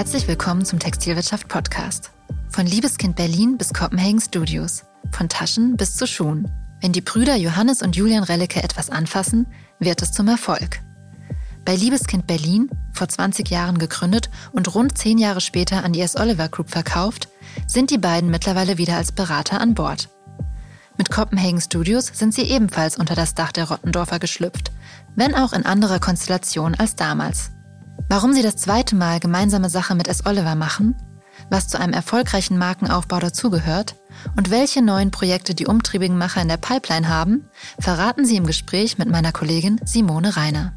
[0.00, 2.10] Herzlich willkommen zum Textilwirtschaft Podcast.
[2.48, 4.84] Von Liebeskind Berlin bis Copenhagen Studios.
[5.10, 6.50] Von Taschen bis zu Schuhen.
[6.80, 9.46] Wenn die Brüder Johannes und Julian Rellecke etwas anfassen,
[9.78, 10.80] wird es zum Erfolg.
[11.66, 16.16] Bei Liebeskind Berlin, vor 20 Jahren gegründet und rund 10 Jahre später an die S.
[16.16, 17.28] Oliver Group verkauft,
[17.66, 20.08] sind die beiden mittlerweile wieder als Berater an Bord.
[20.96, 24.72] Mit Copenhagen Studios sind sie ebenfalls unter das Dach der Rottendorfer geschlüpft,
[25.14, 27.50] wenn auch in anderer Konstellation als damals.
[28.08, 30.26] Warum sie das zweite Mal gemeinsame Sache mit S.
[30.26, 30.96] Oliver machen,
[31.50, 33.96] was zu einem erfolgreichen Markenaufbau dazugehört
[34.36, 38.98] und welche neuen Projekte die umtriebigen Macher in der Pipeline haben, verraten sie im Gespräch
[38.98, 40.74] mit meiner Kollegin Simone Reiner.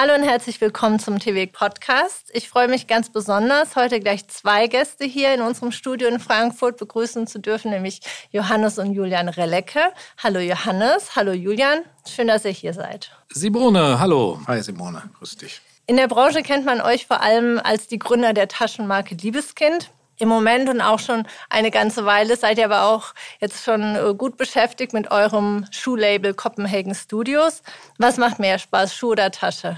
[0.00, 2.30] Hallo und herzlich willkommen zum TV Podcast.
[2.32, 6.76] Ich freue mich ganz besonders, heute gleich zwei Gäste hier in unserem Studio in Frankfurt
[6.76, 9.80] begrüßen zu dürfen, nämlich Johannes und Julian Relecke.
[10.22, 13.10] Hallo Johannes, hallo Julian, schön, dass ihr hier seid.
[13.30, 14.40] Simone, hallo.
[14.46, 15.60] Hi Simone, grüß dich.
[15.88, 19.90] In der Branche kennt man euch vor allem als die Gründer der Taschenmarke Liebeskind.
[20.18, 24.14] Im Moment und auch schon eine ganze Weile seid ihr aber auch jetzt schon äh,
[24.14, 27.62] gut beschäftigt mit eurem Schuhlabel Copenhagen Studios.
[27.98, 29.76] Was macht mehr Spaß, Schuh oder Tasche?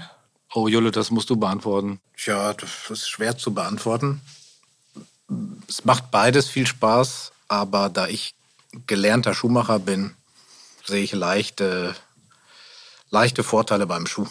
[0.53, 2.01] Oh, Jule, das musst du beantworten.
[2.17, 4.21] Tja, das ist schwer zu beantworten.
[5.69, 8.33] Es macht beides viel Spaß, aber da ich
[8.87, 10.15] gelernter Schuhmacher bin,
[10.83, 11.95] sehe ich leichte,
[13.11, 14.27] leichte Vorteile beim Schuh.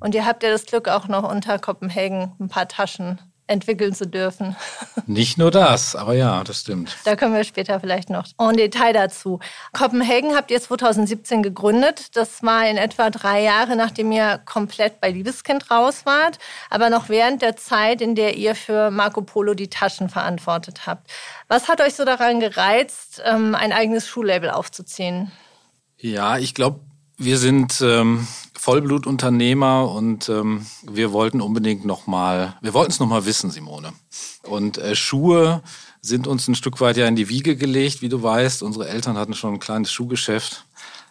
[0.00, 4.06] Und ihr habt ja das Glück, auch noch unter Kopenhagen ein paar Taschen entwickeln zu
[4.06, 4.56] dürfen.
[5.06, 6.96] Nicht nur das, aber ja, das stimmt.
[7.04, 9.40] Da kommen wir später vielleicht noch en Detail dazu.
[9.72, 12.16] Kopenhagen habt ihr 2017 gegründet.
[12.16, 16.38] Das war in etwa drei Jahre, nachdem ihr komplett bei Liebeskind raus wart,
[16.70, 21.10] aber noch während der Zeit, in der ihr für Marco Polo die Taschen verantwortet habt.
[21.48, 25.30] Was hat euch so daran gereizt, ähm, ein eigenes Schuhlabel aufzuziehen?
[25.98, 26.80] Ja, ich glaube,
[27.16, 28.26] wir sind ähm,
[28.58, 33.92] Vollblutunternehmer und ähm, wir wollten unbedingt nochmal, wir wollten es nochmal wissen, Simone.
[34.42, 35.62] Und äh, Schuhe
[36.00, 38.62] sind uns ein Stück weit ja in die Wiege gelegt, wie du weißt.
[38.62, 40.64] Unsere Eltern hatten schon ein kleines Schuhgeschäft.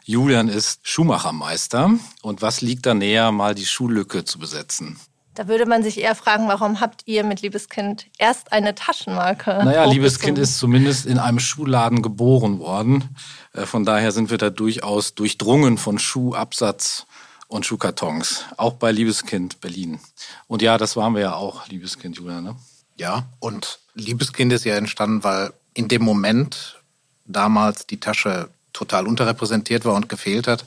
[0.03, 1.91] Julian ist Schuhmachermeister.
[2.21, 4.97] Und was liegt da näher, mal die Schuhlücke zu besetzen?
[5.33, 9.49] Da würde man sich eher fragen, warum habt ihr mit Liebeskind erst eine Taschenmarke?
[9.65, 13.15] Naja, Liebeskind ist zumindest in einem Schuhladen geboren worden.
[13.51, 17.05] Äh, von daher sind wir da durchaus durchdrungen von Schuhabsatz
[17.55, 19.99] und Schuhkartons, auch bei Liebeskind Berlin.
[20.47, 22.55] Und ja, das waren wir ja auch, Liebeskind Julia, ne?
[22.97, 26.81] Ja, und Liebeskind ist ja entstanden, weil in dem Moment
[27.25, 30.65] damals die Tasche total unterrepräsentiert war und gefehlt hat.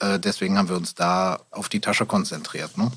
[0.00, 2.76] Äh, deswegen haben wir uns da auf die Tasche konzentriert.
[2.76, 2.90] Ne?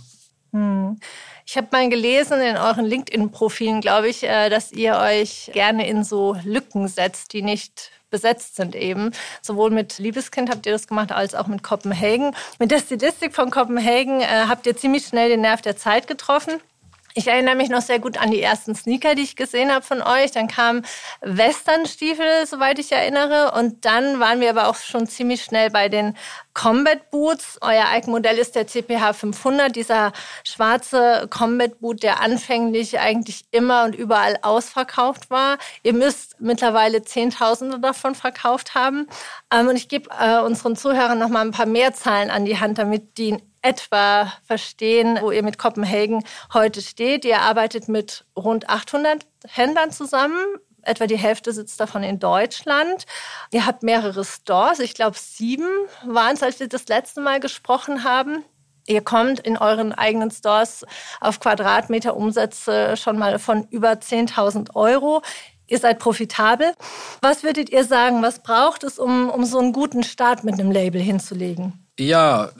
[0.51, 0.99] Hm.
[1.45, 6.03] Ich habe mal gelesen in euren LinkedIn-Profilen, glaube ich, äh, dass ihr euch gerne in
[6.03, 9.11] so Lücken setzt, die nicht besetzt sind eben.
[9.41, 12.35] Sowohl mit Liebeskind habt ihr das gemacht, als auch mit Kopenhagen.
[12.59, 16.61] Mit der Stilistik von Kopenhagen äh, habt ihr ziemlich schnell den Nerv der Zeit getroffen.
[17.17, 20.01] Ich erinnere mich noch sehr gut an die ersten Sneaker, die ich gesehen habe von
[20.01, 20.31] euch.
[20.31, 20.85] Dann kamen
[21.21, 23.53] Westernstiefel, soweit ich erinnere.
[23.57, 26.17] Und dann waren wir aber auch schon ziemlich schnell bei den
[26.53, 27.57] Combat Boots.
[27.61, 30.11] Euer Eigenmodell ist der CPH 500, dieser
[30.43, 35.57] schwarze Combat Boot, der anfänglich eigentlich immer und überall ausverkauft war.
[35.83, 39.07] Ihr müsst mittlerweile Zehntausende davon verkauft haben.
[39.53, 42.59] Ähm, und ich gebe äh, unseren Zuhörern noch mal ein paar mehr Zahlen an die
[42.59, 47.25] Hand, damit die etwa verstehen, wo ihr mit Kopenhagen heute steht.
[47.25, 50.37] Ihr arbeitet mit rund 800 Händlern zusammen.
[50.83, 53.05] Etwa die Hälfte sitzt davon in Deutschland.
[53.51, 54.77] Ihr habt mehrere Stores.
[54.79, 55.67] Ich glaube, sieben
[56.05, 58.45] waren es, als wir das letzte Mal gesprochen haben.
[58.85, 60.85] Ihr kommt in euren eigenen Stores
[61.19, 65.23] auf Quadratmeter Umsätze schon mal von über 10.000 Euro.
[65.65, 66.75] Ihr seid profitabel.
[67.23, 70.69] Was würdet ihr sagen, was braucht es, um, um so einen guten Start mit einem
[70.69, 71.84] Label hinzulegen?
[71.97, 72.51] Ja,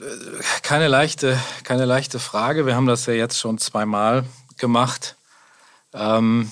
[0.62, 2.64] keine leichte, keine leichte Frage.
[2.64, 4.24] Wir haben das ja jetzt schon zweimal
[4.56, 5.16] gemacht.
[5.92, 6.50] Ähm,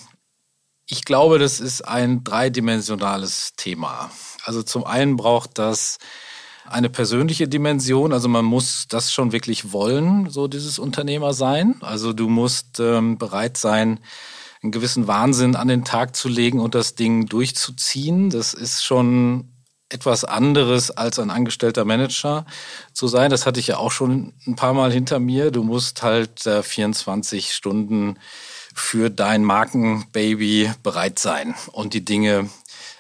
[0.87, 4.11] ich glaube, das ist ein dreidimensionales Thema.
[4.44, 5.99] Also zum einen braucht das
[6.67, 8.12] eine persönliche Dimension.
[8.12, 11.76] Also man muss das schon wirklich wollen, so dieses Unternehmer sein.
[11.81, 14.00] Also du musst ähm, bereit sein,
[14.62, 18.29] einen gewissen Wahnsinn an den Tag zu legen und das Ding durchzuziehen.
[18.29, 19.54] Das ist schon
[19.94, 22.44] etwas anderes als ein angestellter Manager
[22.93, 23.31] zu sein.
[23.31, 25.52] Das hatte ich ja auch schon ein paar Mal hinter mir.
[25.52, 28.19] Du musst halt äh, 24 Stunden
[28.75, 32.50] für dein Markenbaby bereit sein und die Dinge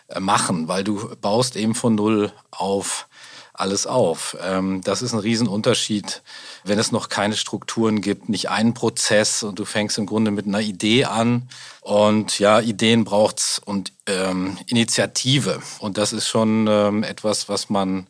[0.08, 3.08] äh, machen, weil du baust eben von Null auf
[3.54, 4.36] alles auf.
[4.42, 6.22] Ähm, das ist ein Riesenunterschied,
[6.64, 10.46] wenn es noch keine Strukturen gibt, nicht einen Prozess und du fängst im Grunde mit
[10.46, 11.48] einer Idee an
[11.80, 18.06] und ja, Ideen braucht's und ähm, Initiative und das ist schon ähm, etwas, was man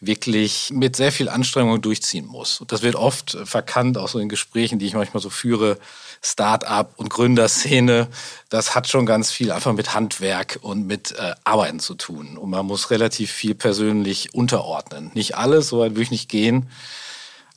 [0.00, 2.60] wirklich mit sehr viel Anstrengung durchziehen muss.
[2.60, 5.78] Und das wird oft verkannt, auch so in Gesprächen, die ich manchmal so führe.
[6.22, 8.08] Start-up und Gründerszene,
[8.50, 12.36] das hat schon ganz viel einfach mit Handwerk und mit äh, Arbeiten zu tun.
[12.36, 15.10] Und man muss relativ viel persönlich unterordnen.
[15.14, 16.68] Nicht alles, so weit würde ich nicht gehen,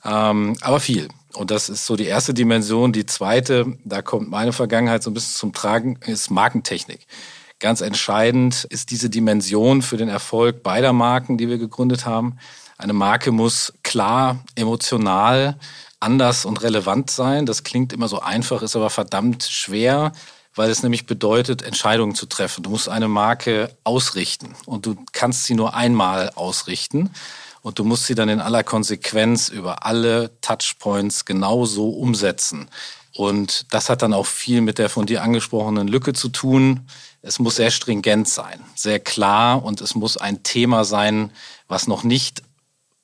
[0.05, 1.09] ähm, aber viel.
[1.33, 2.93] Und das ist so die erste Dimension.
[2.93, 7.07] Die zweite, da kommt meine Vergangenheit so ein bisschen zum Tragen, ist Markentechnik.
[7.59, 12.37] Ganz entscheidend ist diese Dimension für den Erfolg beider Marken, die wir gegründet haben.
[12.77, 15.57] Eine Marke muss klar, emotional,
[16.03, 17.45] anders und relevant sein.
[17.45, 20.11] Das klingt immer so einfach, ist aber verdammt schwer,
[20.53, 22.63] weil es nämlich bedeutet, Entscheidungen zu treffen.
[22.63, 27.09] Du musst eine Marke ausrichten und du kannst sie nur einmal ausrichten
[27.63, 32.67] und du musst sie dann in aller Konsequenz über alle Touchpoints genauso umsetzen.
[33.15, 36.87] Und das hat dann auch viel mit der von dir angesprochenen Lücke zu tun.
[37.21, 41.31] Es muss sehr stringent sein, sehr klar und es muss ein Thema sein,
[41.67, 42.41] was noch nicht,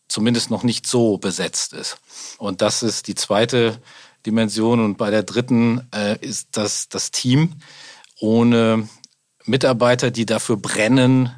[0.08, 1.98] zumindest noch nicht so besetzt ist.
[2.38, 3.82] Und das ist die zweite
[4.26, 4.84] Dimension.
[4.84, 7.54] Und bei der dritten äh, ist das das Team.
[8.20, 8.88] Ohne
[9.46, 11.32] Mitarbeiter, die dafür brennen,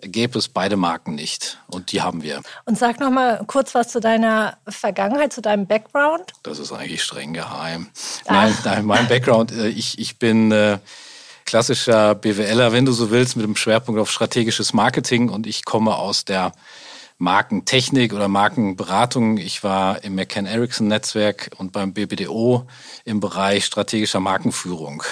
[0.00, 1.58] gäbe es beide Marken nicht.
[1.66, 2.42] Und die haben wir.
[2.64, 6.32] Und sag noch mal kurz was zu deiner Vergangenheit, zu deinem Background.
[6.42, 7.88] Das ist eigentlich streng geheim.
[8.28, 10.78] Nein, nein, mein Background, äh, ich, ich bin äh,
[11.44, 15.96] klassischer BWLer, wenn du so willst, mit dem Schwerpunkt auf strategisches Marketing und ich komme
[15.96, 16.52] aus der
[17.18, 19.38] Markentechnik oder Markenberatung.
[19.38, 22.66] Ich war im McCann Erickson Netzwerk und beim BBDO
[23.04, 25.02] im Bereich strategischer Markenführung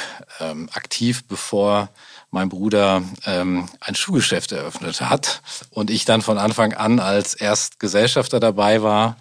[0.40, 1.90] ähm, aktiv, bevor
[2.30, 8.40] mein Bruder ähm, ein Schuhgeschäft eröffnet hat und ich dann von Anfang an als Erstgesellschafter
[8.40, 9.16] dabei war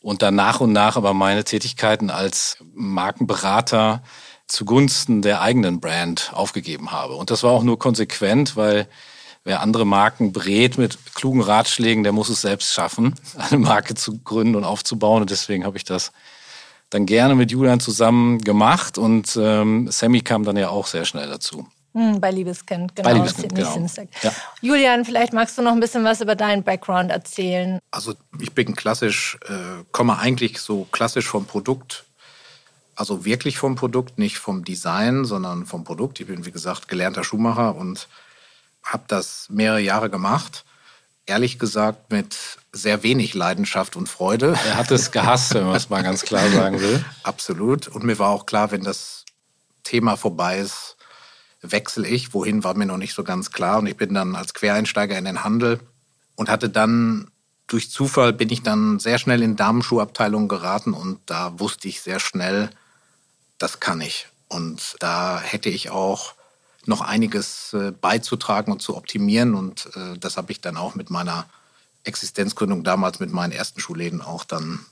[0.00, 4.02] und dann nach und nach aber meine Tätigkeiten als Markenberater
[4.46, 7.14] zugunsten der eigenen Brand aufgegeben habe.
[7.14, 8.88] Und das war auch nur konsequent, weil
[9.44, 14.18] wer andere Marken berät mit klugen Ratschlägen, der muss es selbst schaffen, eine Marke zu
[14.18, 15.22] gründen und aufzubauen.
[15.22, 16.12] Und deswegen habe ich das
[16.90, 21.28] dann gerne mit Julian zusammen gemacht und ähm, Sammy kam dann ja auch sehr schnell
[21.28, 21.66] dazu.
[21.94, 23.08] Hm, bei Liebeskind, genau.
[23.08, 23.86] Bei Liebeskind, genau.
[24.22, 24.32] Ja.
[24.60, 27.78] Julian, vielleicht magst du noch ein bisschen was über deinen Background erzählen.
[27.92, 32.04] Also ich bin klassisch, äh, komme eigentlich so klassisch vom Produkt,
[32.96, 36.18] also wirklich vom Produkt, nicht vom Design, sondern vom Produkt.
[36.20, 38.08] Ich bin, wie gesagt, gelernter Schuhmacher und
[38.84, 40.64] habe das mehrere Jahre gemacht.
[41.26, 42.36] Ehrlich gesagt mit
[42.72, 44.58] sehr wenig Leidenschaft und Freude.
[44.66, 47.04] Er hat es gehasst, wenn man es mal ganz klar sagen will.
[47.22, 47.88] Absolut.
[47.88, 49.24] Und mir war auch klar, wenn das
[49.84, 50.96] Thema vorbei ist,
[51.62, 52.34] wechsle ich.
[52.34, 53.78] Wohin war mir noch nicht so ganz klar.
[53.78, 55.80] Und ich bin dann als Quereinsteiger in den Handel
[56.36, 57.30] und hatte dann
[57.66, 62.20] durch Zufall bin ich dann sehr schnell in Damenschuhabteilungen geraten und da wusste ich sehr
[62.20, 62.70] schnell,
[63.58, 64.28] das kann ich.
[64.48, 66.34] Und da hätte ich auch
[66.86, 69.54] noch einiges äh, beizutragen und zu optimieren.
[69.54, 71.46] Und äh, das habe ich dann auch mit meiner
[72.04, 74.84] Existenzgründung damals mit meinen ersten Schulläden auch dann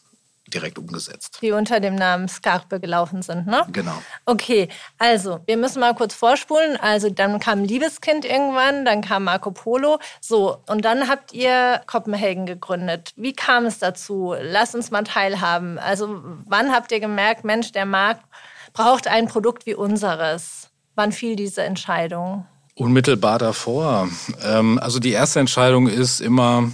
[0.53, 1.39] direkt umgesetzt.
[1.41, 3.65] Die unter dem Namen Scarpe gelaufen sind, ne?
[3.73, 4.03] Genau.
[4.27, 4.69] Okay,
[4.99, 6.77] also wir müssen mal kurz vorspulen.
[6.77, 9.99] Also dann kam Liebeskind irgendwann, dann kam Marco Polo.
[10.21, 13.13] So, und dann habt ihr Kopenhagen gegründet.
[13.17, 14.35] Wie kam es dazu?
[14.39, 15.79] Lass uns mal teilhaben.
[15.79, 18.25] Also wann habt ihr gemerkt, Mensch, der Markt
[18.73, 20.72] braucht ein Produkt wie unseres?
[20.95, 22.47] Wann fiel diese Entscheidung?
[22.75, 24.09] Unmittelbar davor.
[24.43, 26.71] Ähm, also die erste Entscheidung ist immer,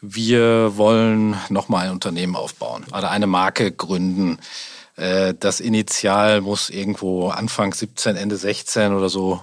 [0.00, 4.38] wir wollen nochmal ein Unternehmen aufbauen oder eine Marke gründen.
[4.96, 9.40] Äh, das Initial muss irgendwo Anfang 17, Ende 16 oder so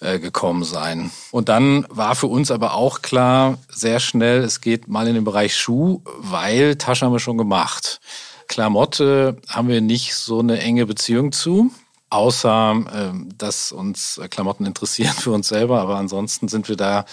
[0.00, 1.10] äh, gekommen sein.
[1.32, 5.24] Und dann war für uns aber auch klar, sehr schnell, es geht mal in den
[5.24, 8.00] Bereich Schuh, weil Tasche haben wir schon gemacht.
[8.46, 11.70] Klamotte haben wir nicht so eine enge Beziehung zu,
[12.10, 17.04] außer ähm, dass uns Klamotten interessieren für uns selber, aber ansonsten sind wir da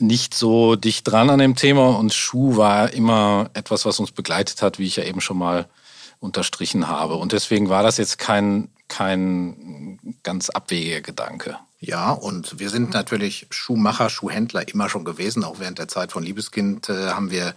[0.00, 4.62] nicht so dicht dran an dem Thema und Schuh war immer etwas, was uns begleitet
[4.62, 5.66] hat, wie ich ja eben schon mal
[6.20, 7.14] unterstrichen habe.
[7.14, 11.58] Und deswegen war das jetzt kein, kein ganz abwegiger Gedanke.
[11.80, 15.42] Ja, und wir sind natürlich Schuhmacher, Schuhhändler immer schon gewesen.
[15.42, 17.54] Auch während der Zeit von Liebeskind äh, haben wir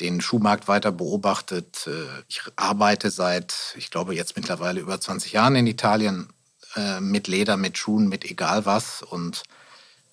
[0.00, 1.86] den Schuhmarkt weiter beobachtet.
[1.86, 6.28] Äh, ich arbeite seit, ich glaube, jetzt mittlerweile über 20 Jahren in Italien
[6.76, 9.02] äh, mit Leder, mit Schuhen, mit egal was.
[9.02, 9.42] Und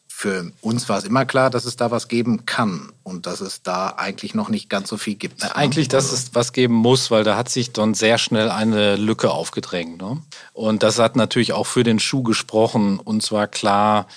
[0.08, 3.64] für uns war es immer klar, dass es da was geben kann und dass es
[3.64, 5.42] da eigentlich noch nicht ganz so viel gibt.
[5.42, 5.54] Ne?
[5.54, 9.32] Eigentlich, dass es was geben muss, weil da hat sich dann sehr schnell eine Lücke
[9.32, 10.02] aufgedrängt.
[10.02, 10.22] Ne?
[10.54, 12.98] Und das hat natürlich auch für den Schuh gesprochen.
[12.98, 14.08] Und zwar klar,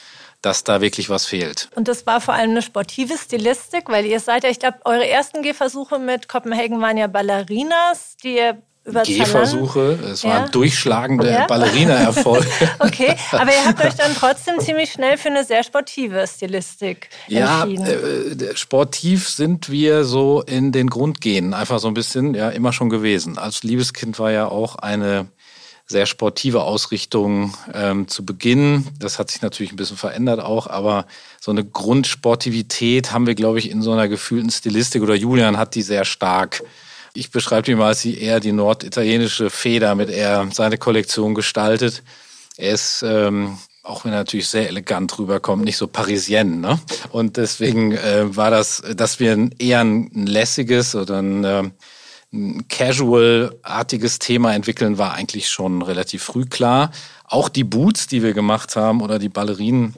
[0.42, 1.68] dass da wirklich was fehlt.
[1.74, 5.06] Und das war vor allem eine sportive Stilistik, weil ihr seid ja, ich glaube, eure
[5.08, 9.98] ersten Gehversuche mit Kopenhagen waren ja Ballerinas, die ihr über Gehversuche.
[10.12, 10.30] Es ja.
[10.30, 11.46] waren durchschlagende ja.
[11.46, 12.48] Ballerina-Erfolge.
[12.78, 17.64] okay, aber ihr habt euch dann trotzdem ziemlich schnell für eine sehr sportive Stilistik ja,
[17.64, 17.86] entschieden.
[17.86, 22.72] Ja, äh, sportiv sind wir so in den Grundgenen einfach so ein bisschen, ja, immer
[22.72, 23.38] schon gewesen.
[23.38, 25.28] Als Liebeskind war ja auch eine
[25.88, 28.86] sehr sportive Ausrichtung ähm, zu Beginn.
[28.98, 31.06] Das hat sich natürlich ein bisschen verändert auch, aber
[31.40, 35.74] so eine Grundsportivität haben wir, glaube ich, in so einer gefühlten Stilistik oder Julian hat
[35.74, 36.62] die sehr stark.
[37.14, 41.34] Ich beschreibe die mal als die eher die norditalienische Feder, mit der er seine Kollektion
[41.34, 42.02] gestaltet.
[42.58, 46.60] Er ist ähm, auch wenn er natürlich sehr elegant rüberkommt, nicht so parisien.
[46.60, 46.78] Ne?
[47.10, 51.70] Und deswegen äh, war das, dass wir ein, eher ein, lässiges oder ein, äh,
[52.32, 56.90] ein Casual-artiges Thema entwickeln, war eigentlich schon relativ früh klar.
[57.24, 59.94] Auch die Boots, die wir gemacht haben oder die Ballerinen,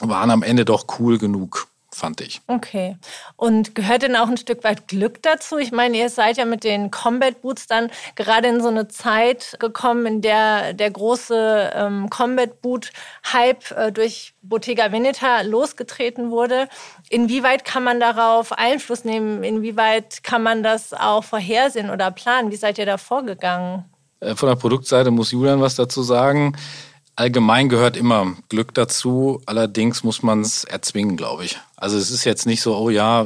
[0.00, 2.40] waren am Ende doch cool genug fand ich.
[2.46, 2.96] Okay.
[3.36, 5.58] Und gehört denn auch ein Stück weit Glück dazu?
[5.58, 9.56] Ich meine, ihr seid ja mit den Combat Boots dann gerade in so eine Zeit
[9.60, 12.92] gekommen, in der der große ähm, Combat Boot
[13.32, 16.68] Hype äh, durch Bottega Veneta losgetreten wurde.
[17.10, 19.42] Inwieweit kann man darauf Einfluss nehmen?
[19.42, 22.50] Inwieweit kann man das auch vorhersehen oder planen?
[22.50, 23.84] Wie seid ihr da vorgegangen?
[24.20, 26.56] Äh, von der Produktseite muss Julian was dazu sagen.
[27.16, 29.40] Allgemein gehört immer Glück dazu.
[29.46, 31.58] Allerdings muss man es erzwingen, glaube ich.
[31.76, 33.22] Also es ist jetzt nicht so, oh ja,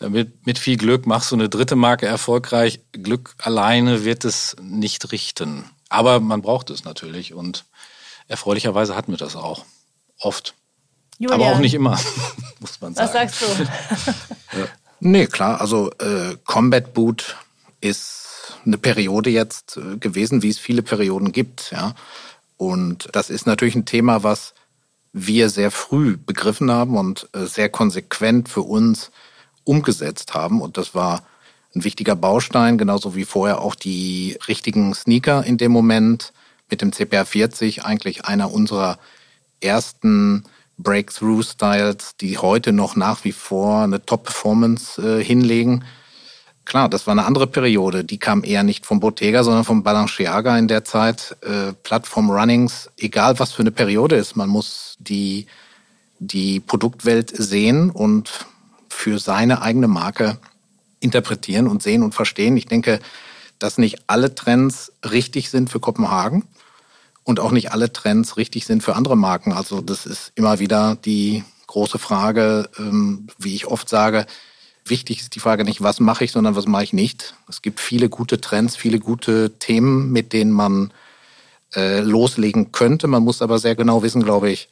[0.00, 2.80] äh, mit, mit viel Glück machst du eine dritte Marke erfolgreich.
[2.92, 5.64] Glück alleine wird es nicht richten.
[5.88, 7.64] Aber man braucht es natürlich und
[8.26, 9.64] erfreulicherweise hatten wir das auch.
[10.20, 10.54] Oft.
[11.18, 11.40] Julian.
[11.40, 11.98] Aber auch nicht immer,
[12.60, 13.06] muss man sagen.
[13.06, 14.58] Was sagst du?
[14.58, 14.66] ja.
[15.00, 15.60] Nee, klar.
[15.60, 17.36] Also äh, Combat Boot
[17.80, 21.70] ist eine Periode jetzt äh, gewesen, wie es viele Perioden gibt.
[21.70, 21.94] Ja.
[22.58, 24.52] Und das ist natürlich ein Thema, was
[25.14, 29.10] wir sehr früh begriffen haben und äh, sehr konsequent für uns
[29.64, 30.60] umgesetzt haben.
[30.60, 31.22] Und das war
[31.74, 36.32] ein wichtiger Baustein, genauso wie vorher auch die richtigen Sneaker in dem Moment
[36.70, 38.98] mit dem CPR 40, eigentlich einer unserer
[39.60, 40.44] ersten
[40.78, 45.84] Breakthrough-Styles, die heute noch nach wie vor eine Top-Performance äh, hinlegen.
[46.68, 48.04] Klar, das war eine andere Periode.
[48.04, 51.34] Die kam eher nicht vom Bottega, sondern vom Balenciaga in der Zeit.
[51.40, 55.46] Äh, Plattform-Runnings, egal was für eine Periode ist, man muss die,
[56.18, 58.44] die Produktwelt sehen und
[58.90, 60.36] für seine eigene Marke
[61.00, 62.58] interpretieren und sehen und verstehen.
[62.58, 63.00] Ich denke,
[63.58, 66.44] dass nicht alle Trends richtig sind für Kopenhagen
[67.24, 69.54] und auch nicht alle Trends richtig sind für andere Marken.
[69.54, 74.26] Also das ist immer wieder die große Frage, ähm, wie ich oft sage,
[74.90, 77.34] wichtig ist die Frage nicht, was mache ich, sondern was mache ich nicht.
[77.48, 80.92] Es gibt viele gute Trends, viele gute Themen, mit denen man
[81.74, 83.06] äh, loslegen könnte.
[83.06, 84.68] Man muss aber sehr genau wissen, glaube ich,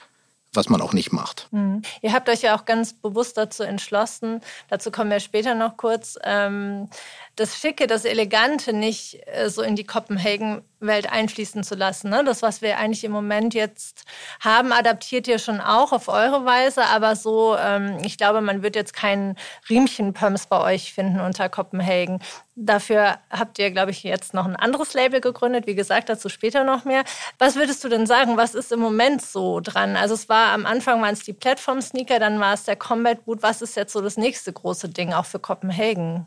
[0.52, 1.48] was man auch nicht macht.
[1.50, 1.82] Mhm.
[2.02, 6.18] Ihr habt euch ja auch ganz bewusst dazu entschlossen, dazu kommen wir später noch kurz,
[6.24, 6.88] ähm,
[7.36, 12.08] das Schicke, das Elegante nicht äh, so in die Kopenhagen-Welt einfließen zu lassen.
[12.08, 12.24] Ne?
[12.24, 14.04] Das, was wir eigentlich im Moment jetzt
[14.40, 18.74] haben, adaptiert ihr schon auch auf eure Weise, aber so, ähm, ich glaube, man wird
[18.74, 19.36] jetzt keinen
[19.68, 22.20] Riemchen-Pumps bei euch finden unter Kopenhagen.
[22.54, 25.66] Dafür habt ihr, glaube ich, jetzt noch ein anderes Label gegründet.
[25.66, 27.04] Wie gesagt, dazu später noch mehr.
[27.38, 28.38] Was würdest du denn sagen?
[28.38, 29.94] Was ist im Moment so dran?
[29.94, 33.42] Also es war am Anfang waren es die Plattform-Sneaker, dann war es der Combat Boot.
[33.42, 36.24] Was ist jetzt so das nächste große Ding auch für Kopenhagen?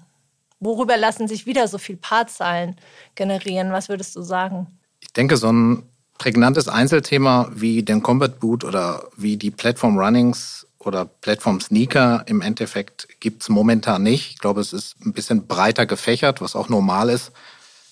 [0.60, 2.76] Worüber lassen sich wieder so viel Paarzahlen
[3.16, 3.72] generieren?
[3.72, 4.68] Was würdest du sagen?
[5.00, 5.84] Ich denke, so ein
[6.18, 12.42] prägnantes Einzelthema wie den Combat Boot oder wie die Platform Runnings oder Platform Sneaker im
[12.42, 14.32] Endeffekt gibt es momentan nicht.
[14.32, 17.32] Ich glaube, es ist ein bisschen breiter gefächert, was auch normal ist.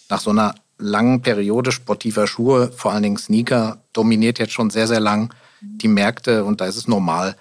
[0.09, 4.87] Nach so einer langen Periode sportiver Schuhe, vor allen Dingen Sneaker, dominiert jetzt schon sehr,
[4.87, 7.35] sehr lang die Märkte und da ist es normal,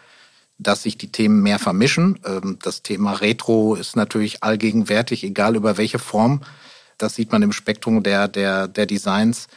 [0.59, 2.19] dass sich die Themen mehr vermischen.
[2.25, 6.41] Ähm, das Thema Retro ist natürlich allgegenwärtig, egal über welche Form.
[6.99, 9.49] Das sieht man im Spektrum der, der, der Designs,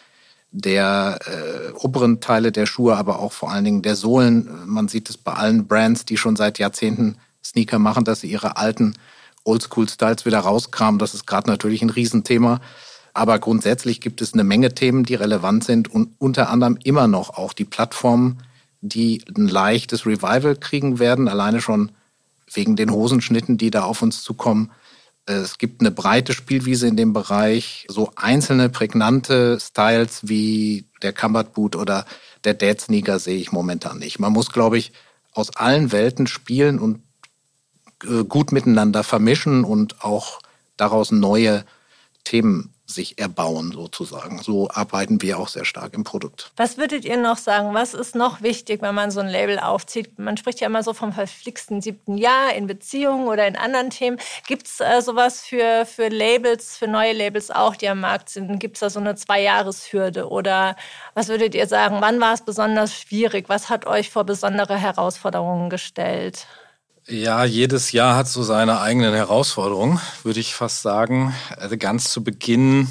[0.52, 4.50] der äh, oberen Teile der Schuhe, aber auch vor allen Dingen der Sohlen.
[4.66, 8.58] Man sieht es bei allen Brands, die schon seit Jahrzehnten Sneaker machen, dass sie ihre
[8.58, 8.96] alten
[9.46, 11.00] Oldschool-Styles wieder rauskramen.
[11.00, 12.60] Das ist gerade natürlich ein Riesenthema.
[13.14, 17.38] Aber grundsätzlich gibt es eine Menge Themen, die relevant sind und unter anderem immer noch
[17.38, 18.40] auch die Plattformen,
[18.82, 21.92] die ein leichtes Revival kriegen werden, alleine schon
[22.54, 24.72] wegen den Hosenschnitten, die da auf uns zukommen.
[25.26, 27.86] Es gibt eine breite Spielwiese in dem Bereich.
[27.88, 32.06] So einzelne prägnante Styles wie der Combat Boot oder
[32.44, 34.20] der Dead Sneaker sehe ich momentan nicht.
[34.20, 34.92] Man muss, glaube ich,
[35.32, 37.04] aus allen Welten spielen und
[38.04, 40.40] äh, gut miteinander vermischen und auch
[40.78, 41.66] daraus neue
[42.24, 44.42] Themen sich erbauen sozusagen.
[44.42, 46.52] So arbeiten wir auch sehr stark im Produkt.
[46.58, 47.74] Was würdet ihr noch sagen?
[47.74, 50.18] Was ist noch wichtig, wenn man so ein Label aufzieht?
[50.18, 54.18] Man spricht ja immer so vom verflixten siebten Jahr in Beziehungen oder in anderen Themen.
[54.48, 58.60] Gibt es äh, sowas für, für Labels, für neue Labels auch, die am Markt sind?
[58.60, 60.28] Gibt es da so eine Zwei-Jahres-Hürde?
[60.28, 60.76] Oder
[61.14, 61.98] was würdet ihr sagen?
[62.00, 63.50] Wann war es besonders schwierig?
[63.50, 66.48] Was hat euch vor besondere Herausforderungen gestellt?
[67.10, 71.34] Ja, jedes Jahr hat so seine eigenen Herausforderungen, würde ich fast sagen.
[71.58, 72.88] Also ganz zu Beginn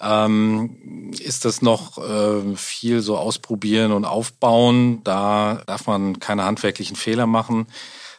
[0.00, 5.02] ähm, ist das noch äh, viel so ausprobieren und aufbauen.
[5.02, 7.66] Da darf man keine handwerklichen Fehler machen.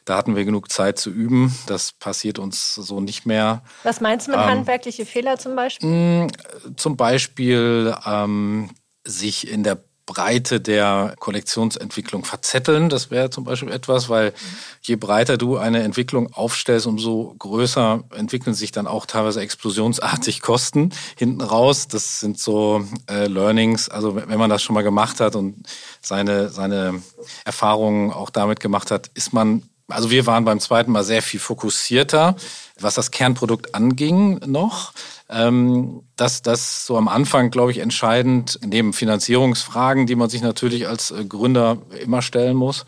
[0.03, 1.57] Da hatten wir genug Zeit zu üben.
[1.65, 3.63] Das passiert uns so nicht mehr.
[3.83, 5.89] Was meinst du mit ähm, handwerkliche Fehler zum Beispiel?
[5.89, 6.27] Mh,
[6.75, 8.69] zum Beispiel ähm,
[9.05, 12.89] sich in der Breite der Kollektionsentwicklung verzetteln.
[12.89, 14.33] Das wäre zum Beispiel etwas, weil
[14.81, 20.91] je breiter du eine Entwicklung aufstellst, umso größer entwickeln sich dann auch teilweise explosionsartig Kosten
[21.17, 21.87] hinten raus.
[21.87, 23.89] Das sind so äh, Learnings.
[23.89, 25.63] Also wenn man das schon mal gemacht hat und
[26.01, 27.01] seine, seine
[27.43, 31.39] Erfahrungen auch damit gemacht hat, ist man also wir waren beim zweiten Mal sehr viel
[31.39, 32.35] fokussierter,
[32.79, 34.93] was das Kernprodukt anging noch.
[35.27, 40.87] Ähm, dass das so am Anfang, glaube ich, entscheidend, neben Finanzierungsfragen, die man sich natürlich
[40.87, 42.85] als äh, Gründer immer stellen muss.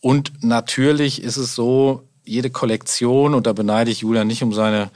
[0.00, 4.90] Und natürlich ist es so, jede Kollektion, und da beneide ich Julian nicht um seine,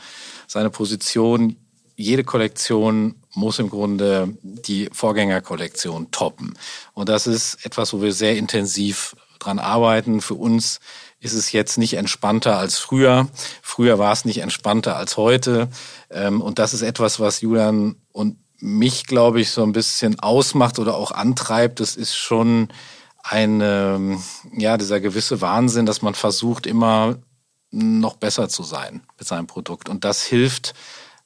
[0.46, 1.56] seine Position,
[1.96, 6.58] jede Kollektion muss im Grunde die Vorgängerkollektion toppen.
[6.94, 10.20] Und das ist etwas, wo wir sehr intensiv dran arbeiten.
[10.20, 10.80] Für uns
[11.26, 13.28] ist es jetzt nicht entspannter als früher.
[13.62, 15.68] Früher war es nicht entspannter als heute.
[16.10, 20.78] Ähm, und das ist etwas, was Julian und mich, glaube ich, so ein bisschen ausmacht
[20.78, 21.80] oder auch antreibt.
[21.80, 22.68] Das ist schon
[23.22, 24.18] ein,
[24.56, 27.16] ja, dieser gewisse Wahnsinn, dass man versucht, immer
[27.70, 29.88] noch besser zu sein mit seinem Produkt.
[29.88, 30.74] Und das hilft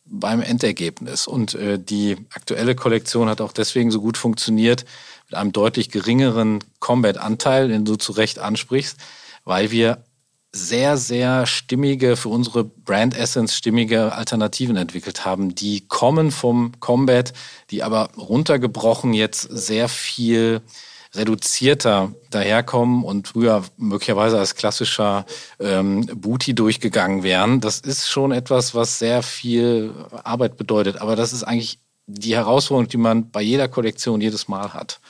[0.04, 1.26] beim Endergebnis.
[1.26, 4.84] Und äh, die aktuelle Kollektion hat auch deswegen so gut funktioniert,
[5.28, 8.96] mit einem deutlich geringeren Combat-Anteil, den du zu Recht ansprichst,
[9.50, 10.04] weil wir
[10.52, 17.32] sehr, sehr stimmige, für unsere Brand Essence stimmige Alternativen entwickelt haben, die kommen vom Combat,
[17.70, 20.60] die aber runtergebrochen jetzt sehr viel
[21.16, 25.26] reduzierter daherkommen und früher möglicherweise als klassischer
[25.58, 27.60] ähm, Booty durchgegangen wären.
[27.60, 29.92] Das ist schon etwas, was sehr viel
[30.22, 31.00] Arbeit bedeutet.
[31.00, 35.00] Aber das ist eigentlich die Herausforderung, die man bei jeder Kollektion jedes Mal hat.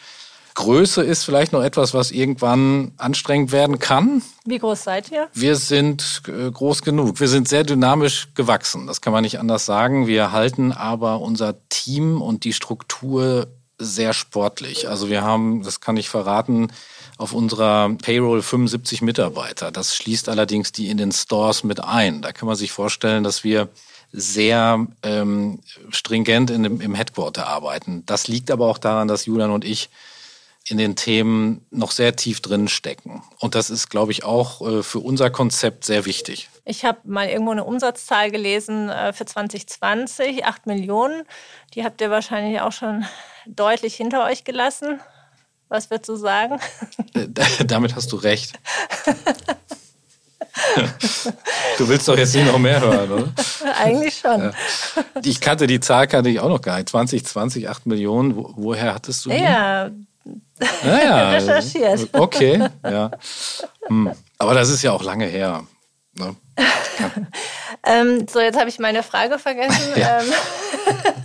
[0.54, 4.22] Größe ist vielleicht noch etwas, was irgendwann anstrengend werden kann.
[4.44, 5.28] Wie groß seid ihr?
[5.32, 7.20] Wir sind äh, groß genug.
[7.20, 8.86] Wir sind sehr dynamisch gewachsen.
[8.86, 10.06] Das kann man nicht anders sagen.
[10.06, 14.88] Wir halten aber unser Team und die Struktur sehr sportlich.
[14.88, 16.68] Also wir haben, das kann ich verraten,
[17.16, 19.70] auf unserer Payroll 75 Mitarbeiter.
[19.70, 22.22] Das schließt allerdings die in den Stores mit ein.
[22.22, 23.68] Da kann man sich vorstellen, dass wir
[24.12, 25.60] sehr ähm,
[25.90, 28.04] stringent in dem, im Headquarter arbeiten.
[28.06, 29.90] Das liegt aber auch daran, dass Julian und ich
[30.68, 33.22] in den Themen noch sehr tief drin stecken.
[33.38, 36.48] Und das ist, glaube ich, auch äh, für unser Konzept sehr wichtig.
[36.64, 41.24] Ich habe mal irgendwo eine Umsatzzahl gelesen äh, für 2020, 8 Millionen.
[41.74, 43.04] Die habt ihr wahrscheinlich auch schon
[43.46, 45.00] deutlich hinter euch gelassen.
[45.68, 46.60] Was würdest du sagen?
[47.14, 48.58] Äh, damit hast du recht.
[51.78, 53.32] Du willst doch jetzt nicht noch mehr hören, oder?
[53.78, 54.52] Eigentlich schon.
[55.24, 56.88] Ich kannte die Zahl, kannte ich auch noch gar nicht.
[56.88, 58.34] 2020, 8 Millionen.
[58.36, 59.36] woher hattest du die?
[59.36, 59.90] Ja,
[60.84, 62.08] naja, recherchiert.
[62.12, 63.10] Okay, ja.
[63.86, 64.10] Hm.
[64.38, 65.64] Aber das ist ja auch lange her.
[66.18, 66.36] Ne?
[66.58, 66.64] Ja.
[68.00, 69.80] ähm, so, jetzt habe ich meine Frage vergessen.
[69.96, 70.20] Ja.
[70.20, 70.26] Ähm.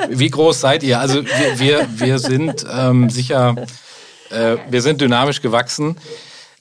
[0.10, 1.00] Wie groß seid ihr?
[1.00, 3.56] Also wir, wir, wir sind ähm, sicher,
[4.30, 5.98] äh, wir sind dynamisch gewachsen.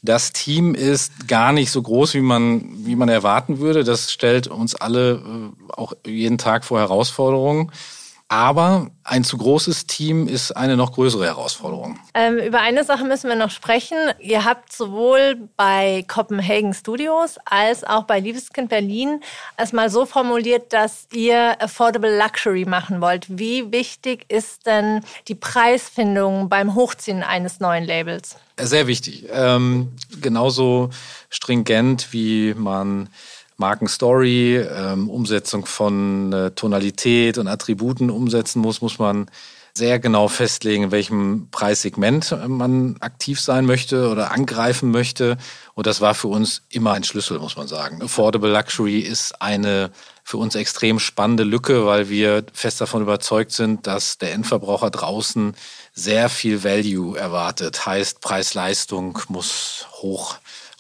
[0.03, 3.85] Das Team ist gar nicht so groß, wie man, wie man erwarten würde.
[3.85, 7.73] Das stellt uns alle äh, auch jeden Tag vor Herausforderungen.
[8.29, 11.99] Aber ein zu großes Team ist eine noch größere Herausforderung.
[12.15, 13.99] Ähm, über eine Sache müssen wir noch sprechen.
[14.19, 19.21] Ihr habt sowohl bei Copenhagen Studios als auch bei Liebeskind Berlin
[19.59, 23.27] es mal so formuliert, dass ihr Affordable Luxury machen wollt.
[23.29, 28.37] Wie wichtig ist denn die Preisfindung beim Hochziehen eines neuen Labels?
[28.59, 29.27] Sehr wichtig.
[29.33, 30.91] Ähm, genauso
[31.29, 33.11] stringent, wie man
[33.57, 39.31] Markenstory, ähm, Umsetzung von äh, Tonalität und Attributen umsetzen muss, muss man
[39.77, 45.37] sehr genau festlegen, in welchem Preissegment man aktiv sein möchte oder angreifen möchte.
[45.75, 48.01] Und das war für uns immer ein Schlüssel, muss man sagen.
[48.01, 49.91] Affordable Luxury ist eine
[50.23, 55.57] für uns extrem spannende Lücke, weil wir fest davon überzeugt sind, dass der Endverbraucher draußen
[55.93, 57.85] sehr viel Value erwartet.
[57.85, 60.37] Heißt, Preis-Leistung muss hoch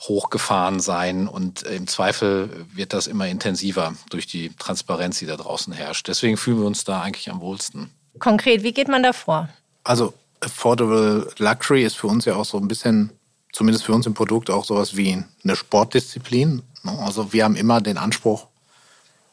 [0.09, 5.73] hochgefahren sein und im Zweifel wird das immer intensiver durch die Transparenz, die da draußen
[5.73, 6.09] herrscht.
[6.09, 7.91] Deswegen fühlen wir uns da eigentlich am wohlsten.
[8.19, 9.49] Konkret, wie geht man da vor?
[9.83, 13.11] Also Affordable Luxury ist für uns ja auch so ein bisschen,
[13.53, 16.63] zumindest für uns im Produkt, auch sowas wie eine Sportdisziplin.
[16.83, 16.99] Ne?
[17.01, 18.47] Also wir haben immer den Anspruch,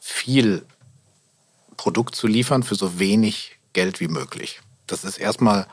[0.00, 0.64] viel
[1.76, 4.60] Produkt zu liefern für so wenig Geld wie möglich.
[4.86, 5.66] Das ist erstmal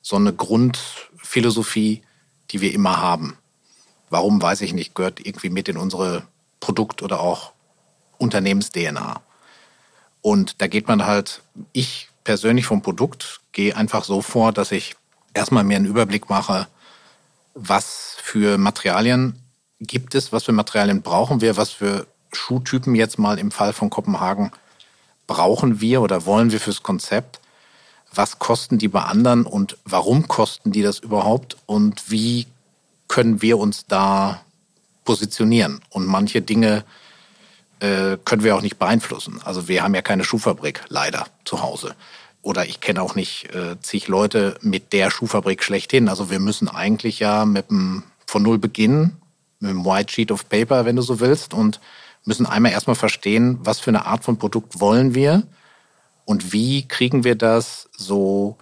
[0.00, 2.02] so eine Grundphilosophie,
[2.50, 3.36] die wir immer haben.
[4.10, 6.22] Warum, weiß ich nicht, gehört irgendwie mit in unsere
[6.60, 7.52] Produkt- oder auch
[8.18, 9.20] Unternehmens-DNA.
[10.22, 11.42] Und da geht man halt,
[11.72, 14.96] ich persönlich vom Produkt gehe einfach so vor, dass ich
[15.34, 16.66] erstmal mir einen Überblick mache,
[17.54, 19.40] was für Materialien
[19.80, 23.90] gibt es, was für Materialien brauchen wir, was für Schuhtypen jetzt mal im Fall von
[23.90, 24.50] Kopenhagen
[25.26, 27.40] brauchen wir oder wollen wir fürs Konzept?
[28.12, 32.46] Was kosten die bei anderen und warum kosten die das überhaupt und wie
[33.08, 34.42] können wir uns da
[35.04, 35.80] positionieren?
[35.90, 36.84] Und manche Dinge
[37.80, 39.40] äh, können wir auch nicht beeinflussen.
[39.44, 41.94] Also wir haben ja keine Schuhfabrik, leider, zu Hause.
[42.42, 46.08] Oder ich kenne auch nicht äh, zig Leute mit der Schuhfabrik schlechthin.
[46.08, 49.16] Also wir müssen eigentlich ja mit dem, von null beginnen,
[49.60, 51.80] mit einem White Sheet of Paper, wenn du so willst, und
[52.24, 55.44] müssen einmal erstmal verstehen, was für eine Art von Produkt wollen wir
[56.24, 58.58] und wie kriegen wir das so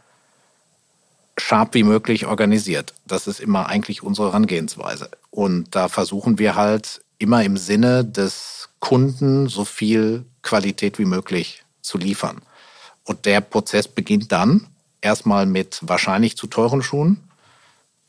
[1.38, 2.94] sharp wie möglich organisiert.
[3.07, 5.11] Das ist immer eigentlich unsere Herangehensweise.
[5.31, 11.64] Und da versuchen wir halt immer im Sinne des Kunden so viel Qualität wie möglich
[11.83, 12.42] zu liefern.
[13.05, 14.66] Und der Prozess beginnt dann
[15.01, 17.22] erstmal mit wahrscheinlich zu teuren Schuhen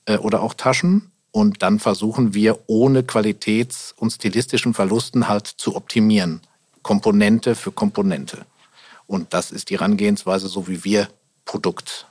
[0.05, 5.75] äh, oder auch Taschen und dann versuchen wir ohne Qualitäts- und stilistischen Verlusten halt zu
[5.75, 6.41] optimieren.
[6.81, 8.45] Komponente für Komponente.
[9.05, 11.09] Und das ist die Herangehensweise, so wie wir
[11.45, 12.06] Produkt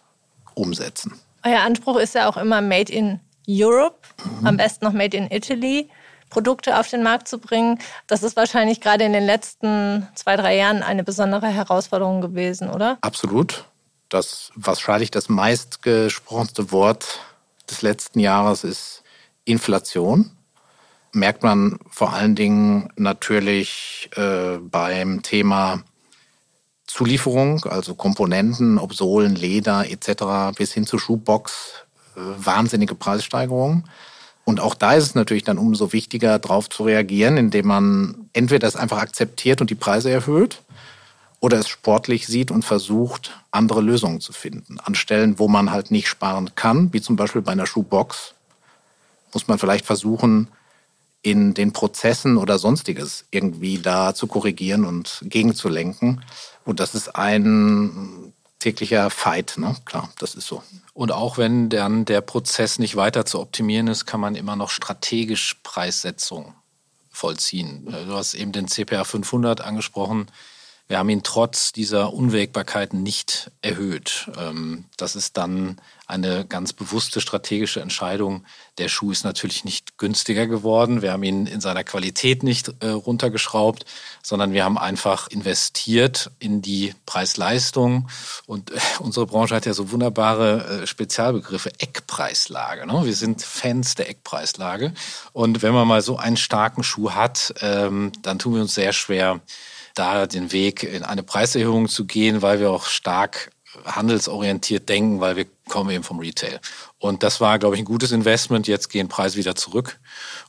[0.56, 1.12] umsetzen.
[1.44, 3.98] Euer Anspruch ist ja auch immer Made in Europe,
[4.40, 4.46] mhm.
[4.46, 5.88] am besten noch Made in Italy.
[6.28, 7.78] Produkte auf den Markt zu bringen.
[8.08, 12.98] Das ist wahrscheinlich gerade in den letzten zwei, drei Jahren eine besondere Herausforderung gewesen, oder?
[13.00, 13.64] Absolut.
[14.08, 17.20] Das wahrscheinlich das meistgesprochenste Wort
[17.70, 19.04] des letzten Jahres ist
[19.44, 20.36] Inflation
[21.16, 25.82] merkt man vor allen Dingen natürlich äh, beim Thema
[26.96, 30.56] Zulieferung, also Komponenten, ob Sohlen, Leder etc.
[30.56, 31.84] bis hin zu Schuhbox,
[32.16, 33.84] äh, wahnsinnige Preissteigerungen.
[34.44, 38.60] Und auch da ist es natürlich dann umso wichtiger, darauf zu reagieren, indem man entweder
[38.60, 40.62] das einfach akzeptiert und die Preise erhöht
[41.40, 44.80] oder es sportlich sieht und versucht, andere Lösungen zu finden.
[44.80, 48.32] An Stellen, wo man halt nicht sparen kann, wie zum Beispiel bei einer Schuhbox,
[49.34, 50.48] muss man vielleicht versuchen,
[51.20, 56.22] in den Prozessen oder sonstiges irgendwie da zu korrigieren und gegenzulenken.
[56.66, 59.76] Und das ist ein täglicher Fight, ne?
[59.84, 60.62] Klar, das ist so.
[60.92, 64.70] Und auch wenn dann der Prozess nicht weiter zu optimieren ist, kann man immer noch
[64.70, 66.54] strategisch Preissetzung
[67.10, 67.86] vollziehen.
[67.86, 70.26] Du hast eben den CPA 500 angesprochen.
[70.88, 74.30] Wir haben ihn trotz dieser Unwägbarkeiten nicht erhöht.
[74.38, 78.44] Ähm, das ist dann eine ganz bewusste strategische Entscheidung.
[78.78, 81.02] Der Schuh ist natürlich nicht günstiger geworden.
[81.02, 83.84] Wir haben ihn in seiner Qualität nicht äh, runtergeschraubt,
[84.22, 88.08] sondern wir haben einfach investiert in die Preis-Leistung.
[88.46, 91.72] Und äh, unsere Branche hat ja so wunderbare äh, Spezialbegriffe.
[91.78, 92.86] Eckpreislage.
[92.86, 93.04] Ne?
[93.04, 94.92] Wir sind Fans der Eckpreislage.
[95.32, 98.92] Und wenn man mal so einen starken Schuh hat, ähm, dann tun wir uns sehr
[98.92, 99.40] schwer,
[99.98, 103.50] da den Weg in eine Preiserhöhung zu gehen, weil wir auch stark
[103.84, 106.60] handelsorientiert denken, weil wir kommen eben vom Retail.
[106.98, 108.66] Und das war, glaube ich, ein gutes Investment.
[108.66, 110.00] Jetzt gehen Preise wieder zurück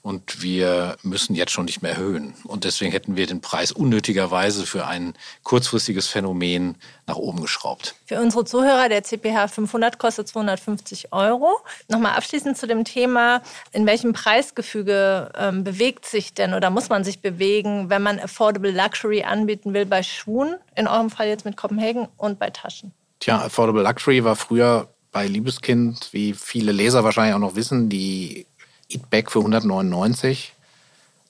[0.02, 2.36] und wir müssen jetzt schon nicht mehr erhöhen.
[2.46, 7.96] Und deswegen hätten wir den Preis unnötigerweise für ein kurzfristiges Phänomen nach oben geschraubt.
[8.06, 11.60] Für unsere Zuhörer, der CPH 500 kostet 250 Euro.
[11.90, 13.42] Nochmal abschließend zu dem Thema,
[13.74, 18.72] in welchem Preisgefüge ähm, bewegt sich denn oder muss man sich bewegen, wenn man Affordable
[18.72, 22.94] Luxury anbieten will bei Schuhen, in eurem Fall jetzt mit Kopenhagen und bei Taschen?
[23.20, 28.46] Tja, Affordable Luxury war früher bei Liebeskind, wie viele Leser wahrscheinlich auch noch wissen, die
[28.88, 30.54] Eatback für 199.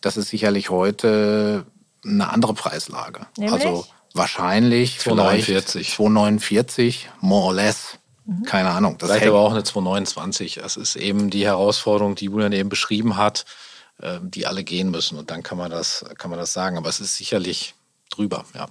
[0.01, 1.65] Das ist sicherlich heute
[2.03, 3.27] eine andere Preislage.
[3.37, 3.53] Nämlich?
[3.53, 5.91] Also wahrscheinlich 249.
[5.91, 7.97] 249, more or less.
[8.25, 8.43] Mhm.
[8.43, 8.97] Keine Ahnung.
[8.97, 10.55] Das Vielleicht aber auch eine 229.
[10.55, 13.45] Das ist eben die Herausforderung, die Julian eben beschrieben hat,
[14.01, 15.17] äh, die alle gehen müssen.
[15.17, 16.77] Und dann kann man das, kann man das sagen.
[16.77, 17.73] Aber es ist sicherlich
[18.09, 18.67] drüber, ja.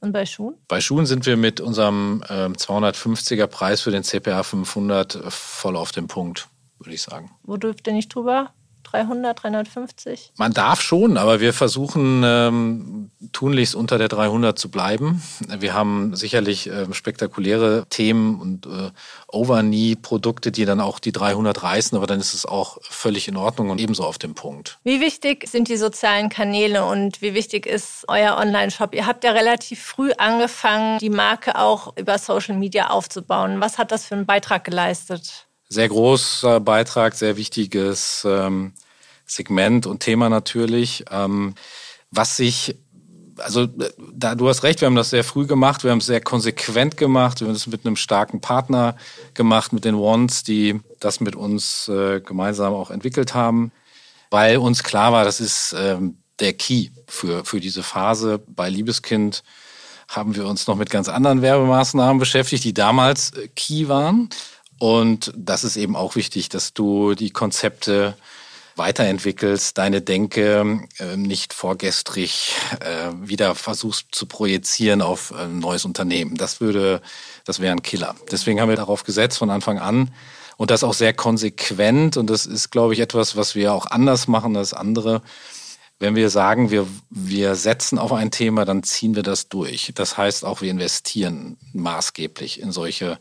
[0.00, 0.56] Und bei Schuhen?
[0.66, 5.92] Bei Schuhen sind wir mit unserem äh, 250er Preis für den CPA 500 voll auf
[5.92, 7.30] dem Punkt, würde ich sagen.
[7.42, 8.52] Wo dürft ihr nicht drüber?
[8.84, 10.32] 300, 350?
[10.36, 15.22] Man darf schon, aber wir versuchen ähm, tunlichst unter der 300 zu bleiben.
[15.58, 18.90] Wir haben sicherlich äh, spektakuläre Themen und äh,
[19.28, 23.70] Over-Knee-Produkte, die dann auch die 300 reißen, aber dann ist es auch völlig in Ordnung
[23.70, 24.78] und ebenso auf dem Punkt.
[24.84, 28.94] Wie wichtig sind die sozialen Kanäle und wie wichtig ist euer Online-Shop?
[28.94, 33.60] Ihr habt ja relativ früh angefangen, die Marke auch über Social Media aufzubauen.
[33.60, 35.46] Was hat das für einen Beitrag geleistet?
[35.70, 38.74] Sehr großer Beitrag, sehr wichtiges ähm,
[39.24, 41.04] Segment und Thema natürlich.
[41.10, 41.54] Ähm,
[42.10, 42.76] was sich,
[43.38, 43.68] also
[44.12, 46.96] da du hast recht, wir haben das sehr früh gemacht, wir haben es sehr konsequent
[46.96, 48.96] gemacht, wir haben es mit einem starken Partner
[49.34, 53.70] gemacht, mit den Ones, die das mit uns äh, gemeinsam auch entwickelt haben,
[54.28, 59.44] weil uns klar war, das ist ähm, der Key für, für diese Phase bei Liebeskind
[60.08, 64.28] haben wir uns noch mit ganz anderen Werbemaßnahmen beschäftigt, die damals äh, Key waren.
[64.80, 68.16] Und das ist eben auch wichtig, dass du die Konzepte
[68.76, 76.34] weiterentwickelst, deine Denke äh, nicht vorgestrig äh, wieder versuchst zu projizieren auf ein neues Unternehmen.
[76.36, 77.02] Das würde,
[77.44, 78.16] das wäre ein Killer.
[78.32, 80.12] Deswegen haben wir darauf gesetzt von Anfang an
[80.56, 82.16] und das auch sehr konsequent.
[82.16, 85.20] Und das ist, glaube ich, etwas, was wir auch anders machen als andere.
[85.98, 89.92] Wenn wir sagen, wir, wir setzen auf ein Thema, dann ziehen wir das durch.
[89.94, 93.18] Das heißt auch, wir investieren maßgeblich in solche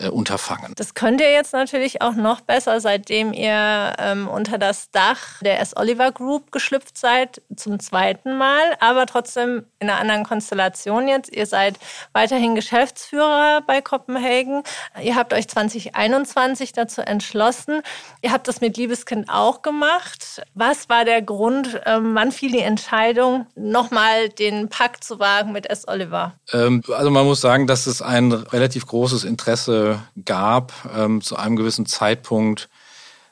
[0.00, 0.72] äh, Unterfangen.
[0.76, 5.60] Das könnt ihr jetzt natürlich auch noch besser, seitdem ihr ähm, unter das Dach der
[5.60, 5.76] S.
[5.76, 11.34] Oliver Group geschlüpft seid, zum zweiten Mal, aber trotzdem in einer anderen Konstellation jetzt.
[11.34, 11.78] Ihr seid
[12.12, 14.62] weiterhin Geschäftsführer bei Kopenhagen.
[15.02, 17.82] Ihr habt euch 2021 dazu entschlossen.
[18.22, 20.42] Ihr habt das mit Liebeskind auch gemacht.
[20.54, 25.68] Was war der Grund, ähm, wann fiel die Entscheidung, nochmal den Pakt zu wagen mit
[25.68, 25.86] S.
[25.86, 26.34] Oliver?
[26.52, 29.89] Ähm, also man muss sagen, dass es ein relativ großes Interesse
[30.24, 32.68] gab ähm, zu einem gewissen Zeitpunkt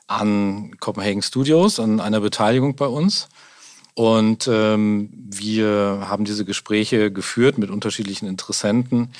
[0.07, 3.29] an Copenhagen Studios, an einer Beteiligung bei uns.
[3.93, 9.11] Und ähm, wir haben diese Gespräche geführt mit unterschiedlichen Interessenten.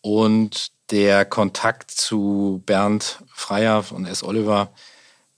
[0.00, 4.22] Und der Kontakt zu Bernd Freier und S.
[4.22, 4.70] Oliver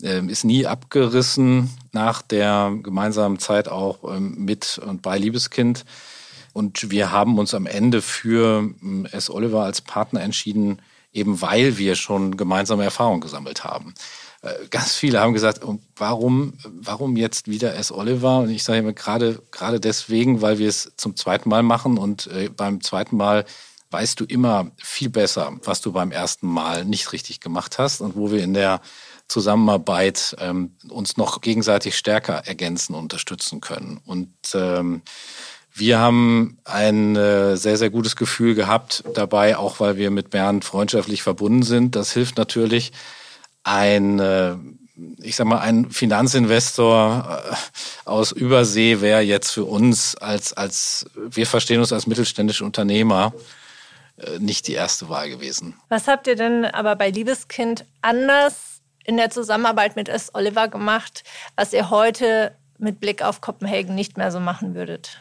[0.03, 5.85] äh, ist nie abgerissen nach der gemeinsamen Zeit auch ähm, mit und bei Liebeskind.
[6.53, 9.31] Und wir haben uns am Ende für ähm, S.
[9.31, 10.81] Oliver als Partner entschieden,
[11.16, 13.94] eben weil wir schon gemeinsame Erfahrungen gesammelt haben.
[14.42, 15.61] Äh, ganz viele haben gesagt,
[15.96, 17.90] warum, warum jetzt wieder S.
[17.90, 18.40] Oliver?
[18.40, 22.26] Und ich sage immer gerade, gerade deswegen, weil wir es zum zweiten Mal machen und
[22.29, 23.44] äh, beim zweiten Mal
[23.90, 28.16] weißt du immer viel besser, was du beim ersten Mal nicht richtig gemacht hast und
[28.16, 28.81] wo wir in der
[29.29, 34.00] Zusammenarbeit ähm, uns noch gegenseitig stärker ergänzen und unterstützen können.
[34.05, 35.02] Und ähm,
[35.78, 40.64] wir haben ein äh, sehr, sehr gutes Gefühl gehabt dabei, auch weil wir mit Bernd
[40.64, 41.96] freundschaftlich verbunden sind.
[41.96, 42.92] Das hilft natürlich.
[43.62, 44.56] Ein, äh,
[45.20, 51.46] ich sag mal, ein Finanzinvestor äh, aus Übersee wäre jetzt für uns als, als, wir
[51.46, 53.32] verstehen uns als mittelständische Unternehmer,
[54.38, 55.74] nicht die erste Wahl gewesen.
[55.90, 60.30] Was habt ihr denn aber bei Liebeskind anders in der Zusammenarbeit mit S.
[60.32, 61.22] Oliver gemacht,
[61.54, 65.18] was ihr heute mit Blick auf Kopenhagen nicht mehr so machen würdet?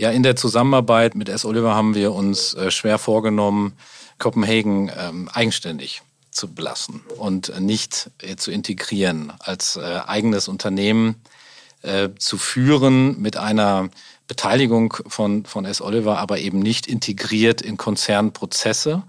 [0.00, 1.44] Ja, in der Zusammenarbeit mit S.
[1.44, 3.74] Oliver haben wir uns äh, schwer vorgenommen,
[4.16, 11.16] Kopenhagen ähm, eigenständig zu belassen und nicht äh, zu integrieren, als äh, eigenes Unternehmen
[12.18, 13.88] zu führen mit einer
[14.28, 15.80] Beteiligung von, von S.
[15.80, 19.02] Oliver, aber eben nicht integriert in Konzernprozesse.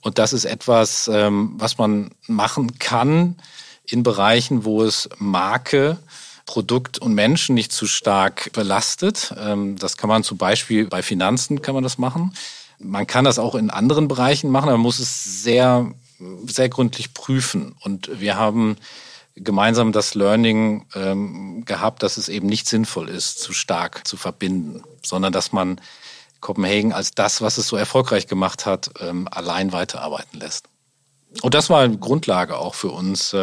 [0.00, 3.34] Und das ist etwas, ähm, was man machen kann
[3.84, 5.98] in Bereichen, wo es Marke
[6.46, 9.34] Produkt und Menschen nicht zu stark belastet.
[9.38, 12.34] Ähm, das kann man zum Beispiel bei Finanzen kann man das machen.
[12.78, 15.90] Man kann das auch in anderen Bereichen machen, aber man muss es sehr,
[16.46, 17.76] sehr gründlich prüfen.
[17.80, 18.76] Und wir haben
[19.36, 24.82] gemeinsam das Learning ähm, gehabt, dass es eben nicht sinnvoll ist, zu stark zu verbinden,
[25.02, 25.80] sondern dass man
[26.40, 30.66] Kopenhagen als das, was es so erfolgreich gemacht hat, ähm, allein weiterarbeiten lässt.
[31.42, 33.34] Und das war eine Grundlage auch für uns,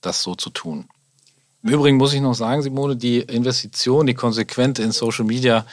[0.00, 0.88] das so zu tun.
[1.62, 5.64] Im Übrigen muss ich noch sagen, Simone, die Investition, die konsequente in Social Media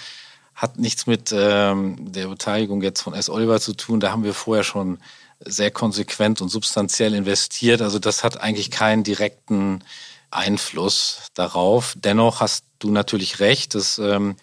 [0.54, 3.30] hat nichts mit ähm, der Beteiligung jetzt von S.
[3.30, 4.00] Oliver zu tun.
[4.00, 5.00] Da haben wir vorher schon
[5.40, 7.82] sehr konsequent und substanziell investiert.
[7.82, 9.84] Also das hat eigentlich keinen direkten
[10.32, 11.96] Einfluss darauf.
[11.98, 14.36] Dennoch hast du natürlich recht, dass ähm,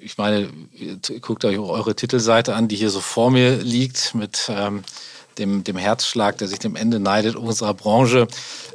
[0.00, 0.48] ich meine,
[1.20, 4.82] guckt euch eure Titelseite an, die hier so vor mir liegt mit ähm,
[5.38, 8.28] dem, dem Herzschlag, der sich dem Ende neidet unserer Branche.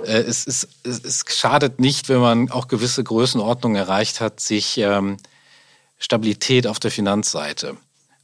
[0.05, 5.17] Äh, es, es, es schadet nicht, wenn man auch gewisse Größenordnungen erreicht hat, sich ähm,
[5.99, 7.77] Stabilität auf der Finanzseite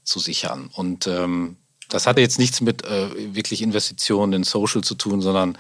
[0.04, 0.70] zu sichern.
[0.74, 1.58] Und ähm,
[1.90, 5.58] das hatte jetzt nichts mit äh, wirklich Investitionen in Social zu tun, sondern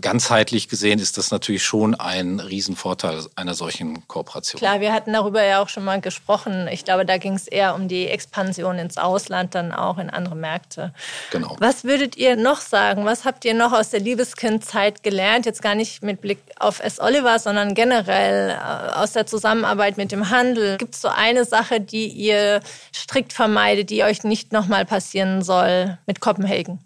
[0.00, 4.60] ganzheitlich gesehen ist das natürlich schon ein Riesenvorteil einer solchen Kooperation.
[4.60, 6.68] Klar, wir hatten darüber ja auch schon mal gesprochen.
[6.70, 10.36] Ich glaube, da ging es eher um die Expansion ins Ausland, dann auch in andere
[10.36, 10.94] Märkte.
[11.32, 11.56] Genau.
[11.58, 13.04] Was würdet ihr noch sagen?
[13.04, 15.46] Was habt ihr noch aus der Liebeskindzeit gelernt?
[15.46, 17.00] Jetzt gar nicht mit Blick auf S.
[17.00, 20.76] Oliver, sondern generell äh, aus der Zusammenarbeit mit dem Handel.
[20.76, 22.60] Gibt es so eine Sache, die ihr
[22.94, 26.85] strikt vermeidet, die euch nicht nochmal passieren soll mit Kopenhagen?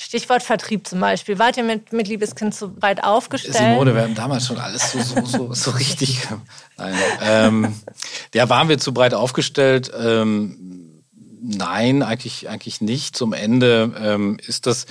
[0.00, 1.40] Stichwort Vertrieb zum Beispiel.
[1.40, 3.56] Wart ihr mit, mit Liebeskind so breit aufgestellt?
[3.56, 6.20] Simone, wir haben damals schon alles so, so, so, so richtig.
[6.76, 6.94] Nein.
[7.20, 7.74] Ähm,
[8.32, 9.90] ja, waren wir zu breit aufgestellt?
[9.98, 11.02] Ähm,
[11.42, 13.16] nein, eigentlich, eigentlich nicht.
[13.16, 14.86] Zum Ende ähm, ist das.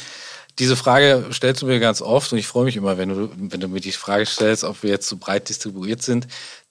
[0.60, 3.60] Diese Frage stellst du mir ganz oft und ich freue mich immer, wenn du, wenn
[3.62, 6.28] du mir die Frage stellst, ob wir jetzt zu breit distribuiert sind.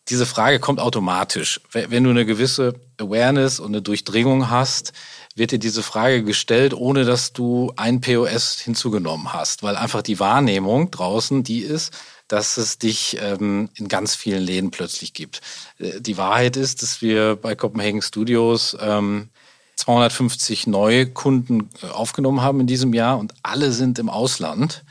[0.08, 1.60] Diese Frage kommt automatisch.
[1.72, 4.92] Wenn du eine gewisse Awareness und eine Durchdringung hast,
[5.36, 10.18] wird dir diese Frage gestellt, ohne dass du ein POS hinzugenommen hast, weil einfach die
[10.18, 11.92] Wahrnehmung draußen die ist,
[12.26, 15.42] dass es dich ähm, in ganz vielen Läden plötzlich gibt.
[15.78, 19.28] Äh, die Wahrheit ist, dass wir bei Copenhagen Studios ähm,
[19.76, 24.84] 250 neue Kunden äh, aufgenommen haben in diesem Jahr und alle sind im Ausland.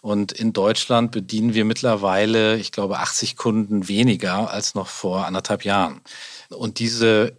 [0.00, 5.64] Und in Deutschland bedienen wir mittlerweile, ich glaube, 80 Kunden weniger als noch vor anderthalb
[5.64, 6.00] Jahren.
[6.50, 7.36] Und diese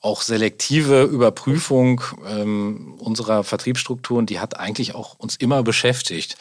[0.00, 6.36] auch selektive Überprüfung ähm, unserer Vertriebsstrukturen, die hat eigentlich auch uns immer beschäftigt.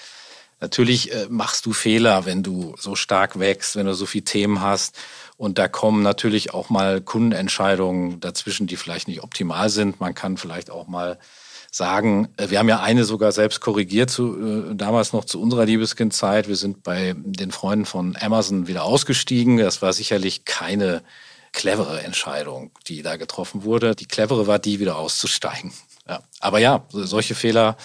[0.62, 4.62] Natürlich äh, machst du Fehler, wenn du so stark wächst, wenn du so viele Themen
[4.62, 4.98] hast.
[5.38, 10.00] Und da kommen natürlich auch mal Kundenentscheidungen dazwischen, die vielleicht nicht optimal sind.
[10.00, 11.20] Man kann vielleicht auch mal
[11.72, 15.66] sagen, äh, wir haben ja eine sogar selbst korrigiert, zu, äh, damals noch zu unserer
[15.66, 16.48] Liebeskindzeit.
[16.48, 19.58] Wir sind bei den Freunden von Amazon wieder ausgestiegen.
[19.58, 21.04] Das war sicherlich keine
[21.56, 23.96] clevere Entscheidung, die da getroffen wurde.
[23.96, 25.74] Die clevere war die, wieder auszusteigen.
[26.08, 26.22] Ja.
[26.40, 27.78] Aber ja, solche Fehler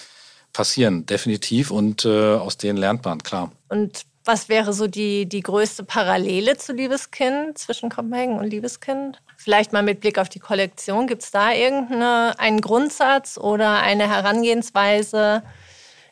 [0.53, 3.51] passieren definitiv und äh, aus denen lernt man, klar.
[3.69, 9.19] Und was wäre so die, die größte Parallele zu Liebeskind, zwischen Kopenhagen und Liebeskind?
[9.37, 11.07] Vielleicht mal mit Blick auf die Kollektion.
[11.07, 15.41] Gibt es da irgendeinen Grundsatz oder eine Herangehensweise,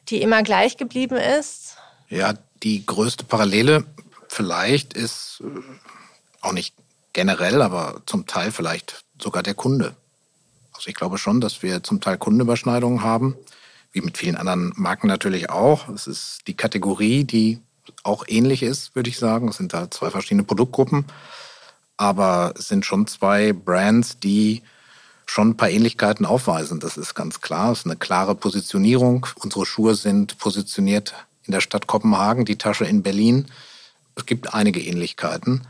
[0.08, 1.76] die immer gleich geblieben ist?
[2.08, 3.86] Ja, die größte Parallele
[4.28, 5.60] vielleicht ist äh,
[6.42, 6.74] auch nicht
[7.20, 9.94] generell, aber zum Teil vielleicht sogar der Kunde.
[10.72, 13.36] Also ich glaube schon, dass wir zum Teil Kundenüberschneidungen haben,
[13.92, 15.90] wie mit vielen anderen Marken natürlich auch.
[15.90, 17.60] Es ist die Kategorie, die
[18.04, 19.50] auch ähnlich ist, würde ich sagen.
[19.50, 21.04] Es sind da zwei verschiedene Produktgruppen,
[21.98, 24.64] aber es sind schon zwei Brands, die
[25.26, 26.80] schon ein paar Ähnlichkeiten aufweisen.
[26.80, 27.74] Das ist ganz klar.
[27.74, 29.28] Es ist eine klare Positionierung.
[29.44, 33.48] Unsere Schuhe sind positioniert in der Stadt Kopenhagen, die Tasche in Berlin.
[34.16, 35.68] Es gibt einige Ähnlichkeiten.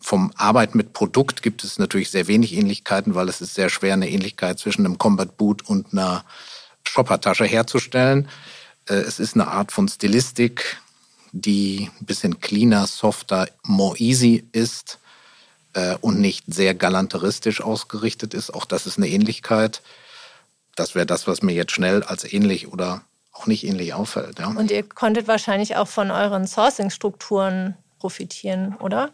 [0.00, 3.92] Vom Arbeiten mit Produkt gibt es natürlich sehr wenig Ähnlichkeiten, weil es ist sehr schwer,
[3.92, 6.24] eine Ähnlichkeit zwischen einem Combat Boot und einer
[6.84, 8.28] Shoppertasche herzustellen.
[8.88, 10.78] Äh, es ist eine Art von Stilistik,
[11.32, 14.98] die ein bisschen cleaner, softer, more easy ist
[15.74, 18.52] äh, und nicht sehr galanteristisch ausgerichtet ist.
[18.52, 19.82] Auch das ist eine Ähnlichkeit.
[20.76, 24.38] Das wäre das, was mir jetzt schnell als ähnlich oder auch nicht ähnlich auffällt.
[24.38, 24.48] Ja.
[24.48, 29.12] Und ihr konntet wahrscheinlich auch von euren Sourcing-Strukturen profitieren, oder?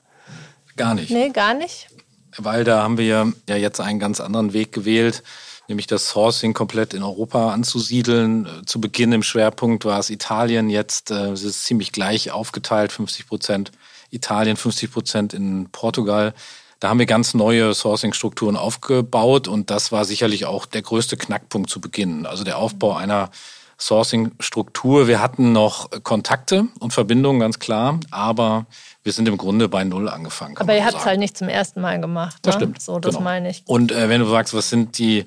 [0.77, 1.11] Gar nicht.
[1.11, 1.89] Nee, gar nicht.
[2.37, 5.23] Weil da haben wir ja jetzt einen ganz anderen Weg gewählt,
[5.69, 8.47] nämlich das Sourcing komplett in Europa anzusiedeln.
[8.67, 13.27] Zu Beginn im Schwerpunkt war es Italien, jetzt äh, ist es ziemlich gleich aufgeteilt, 50
[13.27, 13.73] Prozent
[14.11, 16.35] Italien, 50 Prozent in Portugal.
[16.79, 21.71] Da haben wir ganz neue Sourcing-Strukturen aufgebaut und das war sicherlich auch der größte Knackpunkt
[21.71, 22.27] zu Beginn.
[22.27, 23.31] Also der Aufbau einer
[23.79, 25.07] Sourcing-Struktur.
[25.07, 28.67] Wir hatten noch Kontakte und Verbindungen, ganz klar, aber
[29.07, 30.59] wir sind im Grunde bei Null angefangen.
[30.59, 32.39] Aber ihr habt es halt nicht zum ersten Mal gemacht.
[32.43, 32.63] Das ne?
[32.63, 32.83] stimmt.
[32.83, 33.25] So, das genau.
[33.25, 33.63] meine ich.
[33.65, 35.27] Und äh, wenn du sagst, was sind die,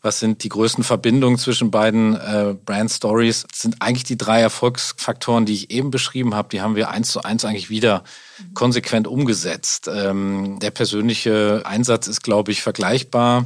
[0.00, 5.44] was sind die größten Verbindungen zwischen beiden äh, Brand Stories, sind eigentlich die drei Erfolgsfaktoren,
[5.44, 8.02] die ich eben beschrieben habe, die haben wir eins zu eins eigentlich wieder
[8.38, 8.54] mhm.
[8.54, 9.90] konsequent umgesetzt.
[9.92, 13.44] Ähm, der persönliche Einsatz ist, glaube ich, vergleichbar.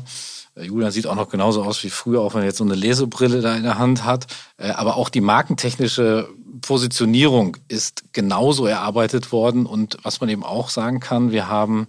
[0.57, 2.75] Äh, Julian sieht auch noch genauso aus wie früher, auch wenn er jetzt so eine
[2.75, 4.27] Lesebrille da in der Hand hat.
[4.57, 6.29] Äh, aber auch die markentechnische
[6.61, 9.67] Positionierung ist genauso erarbeitet worden.
[9.67, 11.89] Und was man eben auch sagen kann, wir haben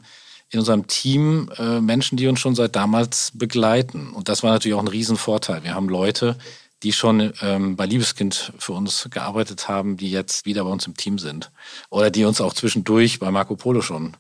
[0.50, 4.12] in unserem Team äh, Menschen, die uns schon seit damals begleiten.
[4.12, 5.64] Und das war natürlich auch ein Riesenvorteil.
[5.64, 6.38] Wir haben Leute,
[6.84, 10.96] die schon ähm, bei Liebeskind für uns gearbeitet haben, die jetzt wieder bei uns im
[10.96, 11.52] Team sind.
[11.90, 14.16] Oder die uns auch zwischendurch bei Marco Polo schon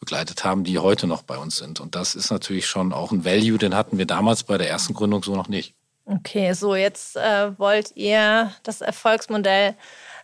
[0.00, 1.78] begleitet haben, die heute noch bei uns sind.
[1.78, 4.94] Und das ist natürlich schon auch ein Value, den hatten wir damals bei der ersten
[4.94, 5.74] Gründung so noch nicht.
[6.06, 9.76] Okay, so jetzt äh, wollt ihr das Erfolgsmodell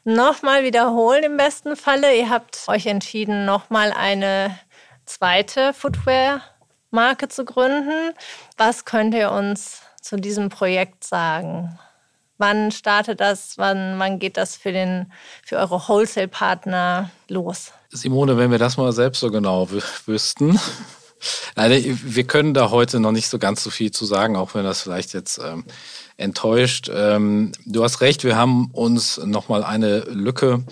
[0.03, 2.17] nochmal wiederholen im besten Falle.
[2.17, 4.59] Ihr habt euch entschieden, nochmal eine
[5.05, 8.15] zweite Footwear-Marke zu gründen.
[8.57, 11.79] Was könnt ihr uns zu diesem Projekt sagen?
[12.39, 13.57] Wann startet das?
[13.59, 15.13] Wann, wann geht das für, den,
[15.45, 17.73] für eure Wholesale-Partner los?
[17.97, 19.69] Simone, wenn wir das mal selbst so genau
[20.07, 20.59] wüssten.
[21.57, 24.65] Leider, wir können da heute noch nicht so ganz so viel zu sagen, auch wenn
[24.65, 25.65] das vielleicht jetzt ähm,
[26.19, 26.91] enttäuscht.
[26.93, 30.63] Ähm, du hast recht, wir haben uns nochmal eine Lücke,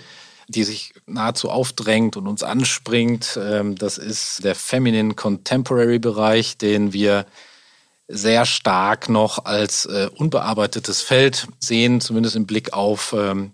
[0.48, 3.38] die sich nahezu aufdrängt und uns anspringt.
[3.42, 7.24] Ähm, das ist der Feminine Contemporary Bereich, den wir
[8.06, 13.52] sehr stark noch als äh, unbearbeitetes Feld sehen, zumindest im Blick auf ähm,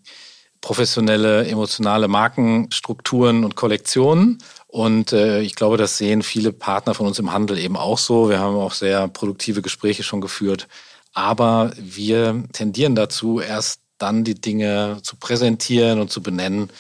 [0.61, 4.39] professionelle, emotionale Markenstrukturen und Kollektionen.
[4.67, 8.29] Und äh, ich glaube, das sehen viele Partner von uns im Handel eben auch so.
[8.29, 10.69] Wir haben auch sehr produktive Gespräche schon geführt.
[11.13, 16.71] Aber wir tendieren dazu, erst dann die Dinge zu präsentieren und zu benennen,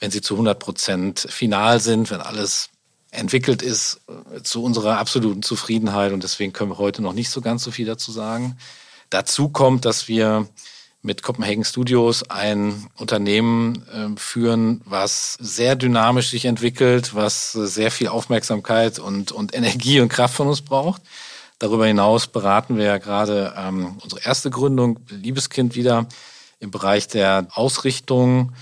[0.00, 2.70] wenn sie zu 100 Prozent final sind, wenn alles
[3.10, 6.12] entwickelt ist äh, zu unserer absoluten Zufriedenheit.
[6.12, 8.56] Und deswegen können wir heute noch nicht so ganz so viel dazu sagen.
[9.10, 10.48] Dazu kommt, dass wir
[11.04, 18.08] mit Copenhagen Studios ein Unternehmen äh, führen, was sehr dynamisch sich entwickelt, was sehr viel
[18.08, 21.02] Aufmerksamkeit und, und Energie und Kraft von uns braucht.
[21.58, 26.08] Darüber hinaus beraten wir ja gerade ähm, unsere erste Gründung, Liebeskind, wieder
[26.58, 28.52] im Bereich der Ausrichtung.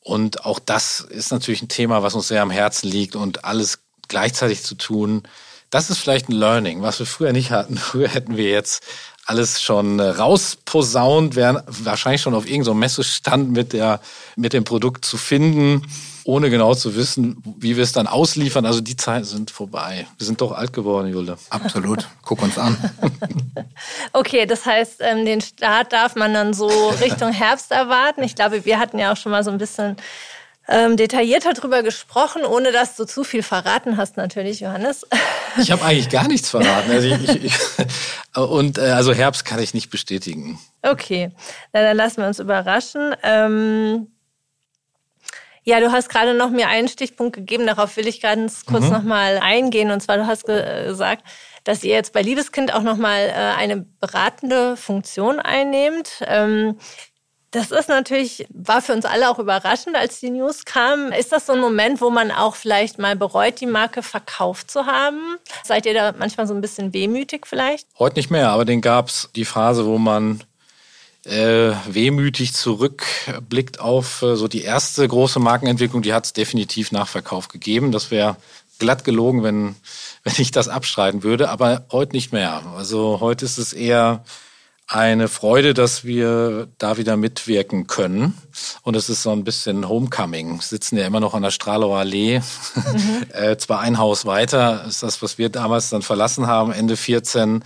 [0.00, 3.78] Und auch das ist natürlich ein Thema, was uns sehr am Herzen liegt und alles
[4.06, 5.22] gleichzeitig zu tun.
[5.70, 7.76] Das ist vielleicht ein Learning, was wir früher nicht hatten.
[7.78, 8.84] Früher hätten wir jetzt
[9.26, 14.00] alles schon rausposaunt, wären wahrscheinlich schon auf irgendeinem Messestand mit, der,
[14.36, 15.82] mit dem Produkt zu finden,
[16.22, 18.64] ohne genau zu wissen, wie wir es dann ausliefern.
[18.66, 20.06] Also die Zeiten sind vorbei.
[20.16, 21.38] Wir sind doch alt geworden, Julde.
[21.50, 22.08] Absolut.
[22.22, 22.76] Guck uns an.
[24.12, 26.68] okay, das heißt, ähm, den Start darf man dann so
[27.00, 28.22] Richtung Herbst erwarten.
[28.22, 29.96] Ich glaube, wir hatten ja auch schon mal so ein bisschen
[30.68, 35.06] ähm, detaillierter drüber gesprochen, ohne dass du zu viel verraten hast, natürlich, Johannes.
[35.58, 36.90] Ich habe eigentlich gar nichts verraten.
[36.90, 37.54] Also ich, ich,
[38.36, 40.58] und äh, also Herbst kann ich nicht bestätigen.
[40.82, 41.30] Okay,
[41.72, 43.14] Na, dann lassen wir uns überraschen.
[43.22, 44.08] Ähm,
[45.68, 48.92] ja, du hast gerade noch mir einen Stichpunkt gegeben, darauf will ich ganz kurz mhm.
[48.92, 49.90] nochmal eingehen.
[49.90, 51.24] Und zwar, du hast ge gesagt,
[51.64, 56.22] dass ihr jetzt bei Liebeskind auch nochmal äh, eine beratende Funktion einnehmt.
[56.26, 56.78] Ähm,
[57.56, 61.10] das ist natürlich, war für uns alle auch überraschend, als die News kam.
[61.10, 64.84] Ist das so ein Moment, wo man auch vielleicht mal bereut, die Marke verkauft zu
[64.84, 65.38] haben?
[65.64, 67.86] Seid ihr da manchmal so ein bisschen wehmütig vielleicht?
[67.98, 70.44] Heute nicht mehr, aber den gab es die Phase, wo man
[71.24, 77.08] äh, wehmütig zurückblickt auf äh, so die erste große Markenentwicklung, die hat es definitiv nach
[77.08, 77.90] Verkauf gegeben.
[77.90, 78.36] Das wäre
[78.78, 79.76] glatt gelogen, wenn,
[80.24, 82.62] wenn ich das abstreiten würde, aber heute nicht mehr.
[82.76, 84.24] Also heute ist es eher
[84.88, 88.38] eine Freude, dass wir da wieder mitwirken können.
[88.82, 90.56] Und es ist so ein bisschen Homecoming.
[90.56, 92.40] Wir sitzen ja immer noch an der Strahlower Allee.
[92.76, 93.26] Mhm.
[93.32, 97.64] äh, zwar ein Haus weiter, ist das, was wir damals dann verlassen haben, Ende 14.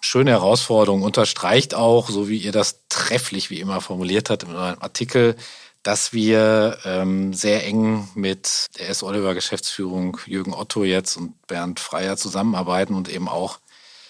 [0.00, 1.02] Schöne Herausforderung.
[1.02, 5.36] Unterstreicht auch, so wie ihr das trefflich wie immer formuliert habt in eurem Artikel,
[5.82, 9.02] dass wir ähm, sehr eng mit der S.
[9.02, 13.58] Oliver Geschäftsführung Jürgen Otto jetzt und Bernd Freier zusammenarbeiten und eben auch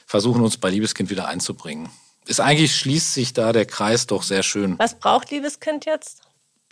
[0.06, 1.88] versuchen, uns bei Liebeskind wieder einzubringen
[2.26, 4.78] ist eigentlich schließt sich da der Kreis doch sehr schön.
[4.78, 6.22] Was braucht Liebeskind jetzt?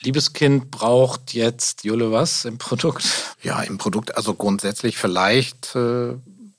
[0.00, 3.36] Liebeskind braucht jetzt, Jule, was im Produkt?
[3.42, 6.14] Ja, im Produkt, also grundsätzlich vielleicht äh,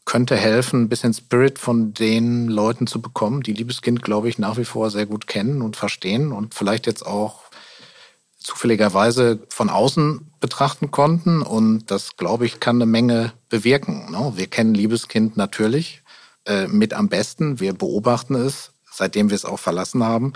[0.06, 4.58] könnte helfen, ein bisschen Spirit von den Leuten zu bekommen, die Liebeskind, glaube ich, nach
[4.58, 7.44] wie vor sehr gut kennen und verstehen und vielleicht jetzt auch
[8.38, 11.41] zufälligerweise von außen betrachten konnten.
[11.41, 14.12] Und das, glaube ich, kann eine Menge bewirken.
[14.12, 14.34] Ne?
[14.36, 16.04] Wir kennen Liebeskind natürlich
[16.46, 17.60] äh, mit am besten.
[17.62, 20.34] Wir beobachten es seitdem wir es auch verlassen haben.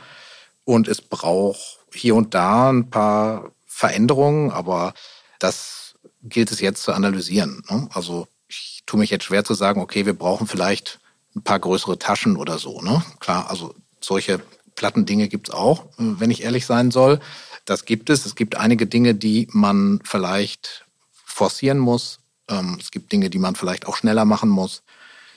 [0.66, 4.94] Und es braucht hier und da ein paar Veränderungen, aber
[5.40, 7.64] das gilt es jetzt zu analysieren.
[7.70, 7.88] Ne?
[7.94, 11.00] Also ich tue mich jetzt schwer zu sagen, okay, wir brauchen vielleicht
[11.36, 12.82] ein paar größere Taschen oder so.
[12.82, 13.04] Ne?
[13.20, 14.42] Klar, also solche
[14.76, 17.20] platten Dinge gibt es auch, wenn ich ehrlich sein soll.
[17.66, 18.26] Das gibt es.
[18.26, 20.86] Es gibt einige Dinge, die man vielleicht
[21.26, 22.20] forcieren muss.
[22.48, 24.84] Ähm, es gibt Dinge, die man vielleicht auch schneller machen muss.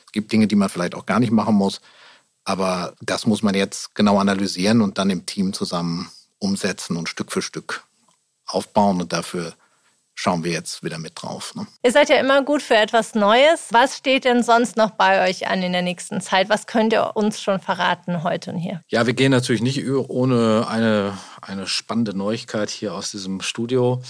[0.06, 1.80] Es gibt Dinge, die man vielleicht auch gar nicht machen muss.
[2.50, 7.30] Aber das muss man jetzt genau analysieren und dann im Team zusammen umsetzen und Stück
[7.30, 7.84] für Stück
[8.44, 9.00] aufbauen.
[9.00, 9.54] Und dafür
[10.16, 11.54] schauen wir jetzt wieder mit drauf.
[11.54, 11.68] Ne?
[11.84, 13.68] Ihr seid ja immer gut für etwas Neues.
[13.70, 16.48] Was steht denn sonst noch bei euch an in der nächsten Zeit?
[16.48, 18.80] Was könnt ihr uns schon verraten heute und hier?
[18.88, 24.02] Ja, wir gehen natürlich nicht ohne eine, eine spannende Neuigkeit hier aus diesem Studio.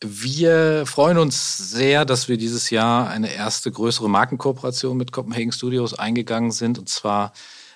[0.00, 5.94] Wir freuen uns sehr, dass wir dieses Jahr eine erste größere Markenkooperation mit Copenhagen Studios
[5.94, 6.78] eingegangen sind.
[6.78, 7.32] Und zwar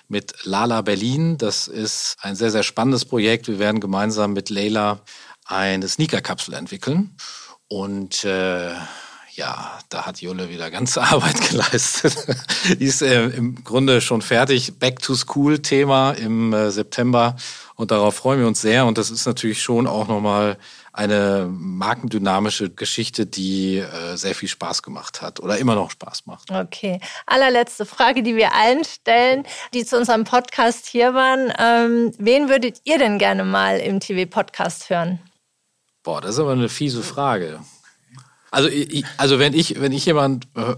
[0.07, 1.37] mit Lala Berlin.
[1.37, 3.47] Das ist ein sehr, sehr spannendes Projekt.
[3.47, 5.01] Wir werden gemeinsam mit Leila
[5.45, 7.15] eine Sneaker-Kapsel entwickeln.
[7.67, 8.73] Und äh,
[9.35, 12.15] ja, da hat Jule wieder ganze Arbeit geleistet.
[12.79, 14.77] Die ist äh, im Grunde schon fertig.
[14.79, 17.35] Back to School Thema im äh, September
[17.75, 18.85] und darauf freuen wir uns sehr.
[18.85, 20.57] Und das ist natürlich schon auch nochmal
[20.93, 26.51] eine markendynamische Geschichte, die äh, sehr viel Spaß gemacht hat oder immer noch Spaß macht.
[26.51, 26.99] Okay.
[27.25, 31.51] Allerletzte Frage, die wir allen stellen, die zu unserem Podcast hier waren.
[31.59, 35.19] Ähm, wen würdet ihr denn gerne mal im TV-Podcast hören?
[36.03, 37.61] Boah, das ist aber eine fiese Frage.
[38.53, 40.75] Also, ich, also wenn ich, wenn ich jemand, äh, äh,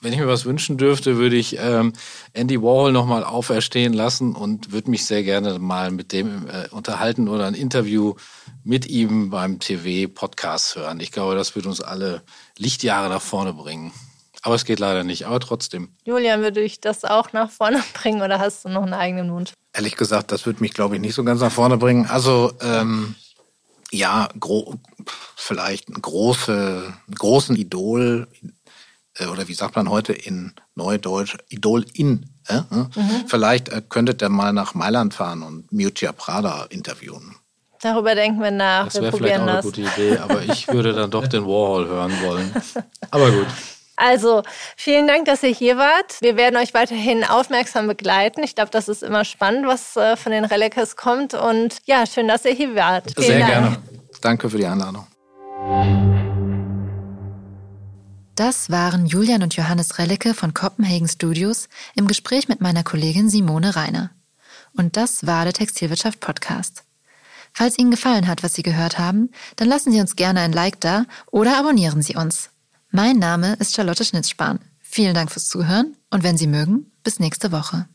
[0.00, 1.92] wenn ich mir was wünschen dürfte, würde ich ähm,
[2.34, 7.26] Andy Warhol nochmal auferstehen lassen und würde mich sehr gerne mal mit dem äh, unterhalten
[7.26, 8.14] oder ein Interview
[8.62, 11.00] mit ihm beim TV-Podcast hören.
[11.00, 12.22] Ich glaube, das wird uns alle
[12.58, 13.90] Lichtjahre nach vorne bringen.
[14.42, 15.88] Aber es geht leider nicht, aber trotzdem.
[16.04, 19.52] Julian, würde ich das auch nach vorne bringen oder hast du noch einen eigenen Wunsch?
[19.72, 22.06] Ehrlich gesagt, das würde mich, glaube ich, nicht so ganz nach vorne bringen.
[22.06, 23.16] Also, ähm,
[23.92, 24.74] ja, gro
[25.36, 28.26] vielleicht einen große, großen Idol,
[29.18, 32.30] äh, oder wie sagt man heute in Neudeutsch, Idol in.
[32.48, 32.62] Äh?
[32.70, 32.90] Mhm.
[33.26, 37.36] Vielleicht äh, könntet ihr mal nach Mailand fahren und Miuccia Prada interviewen.
[37.80, 38.86] Darüber denken wir nach.
[38.86, 42.12] Das wäre vielleicht auch eine gute Idee, aber ich würde dann doch den Warhol hören
[42.22, 42.52] wollen.
[43.10, 43.46] Aber gut.
[43.96, 44.42] Also,
[44.76, 46.18] vielen Dank, dass ihr hier wart.
[46.20, 48.42] Wir werden euch weiterhin aufmerksam begleiten.
[48.42, 51.32] Ich glaube, das ist immer spannend, was äh, von den Relikes kommt.
[51.32, 53.12] Und ja, schön, dass ihr hier wart.
[53.14, 53.50] Vielen Sehr Dank.
[53.50, 53.76] gerne.
[54.20, 55.06] Danke für die Einladung.
[58.34, 63.76] Das waren Julian und Johannes Relicke von Copenhagen Studios im Gespräch mit meiner Kollegin Simone
[63.76, 64.10] Reiner.
[64.76, 66.84] Und das war der Textilwirtschaft Podcast.
[67.54, 70.78] Falls Ihnen gefallen hat, was Sie gehört haben, dann lassen Sie uns gerne ein Like
[70.82, 72.50] da oder abonnieren Sie uns.
[72.96, 74.58] Mein Name ist Charlotte Schnitzspahn.
[74.80, 77.86] Vielen Dank fürs Zuhören und wenn Sie mögen, bis nächste Woche.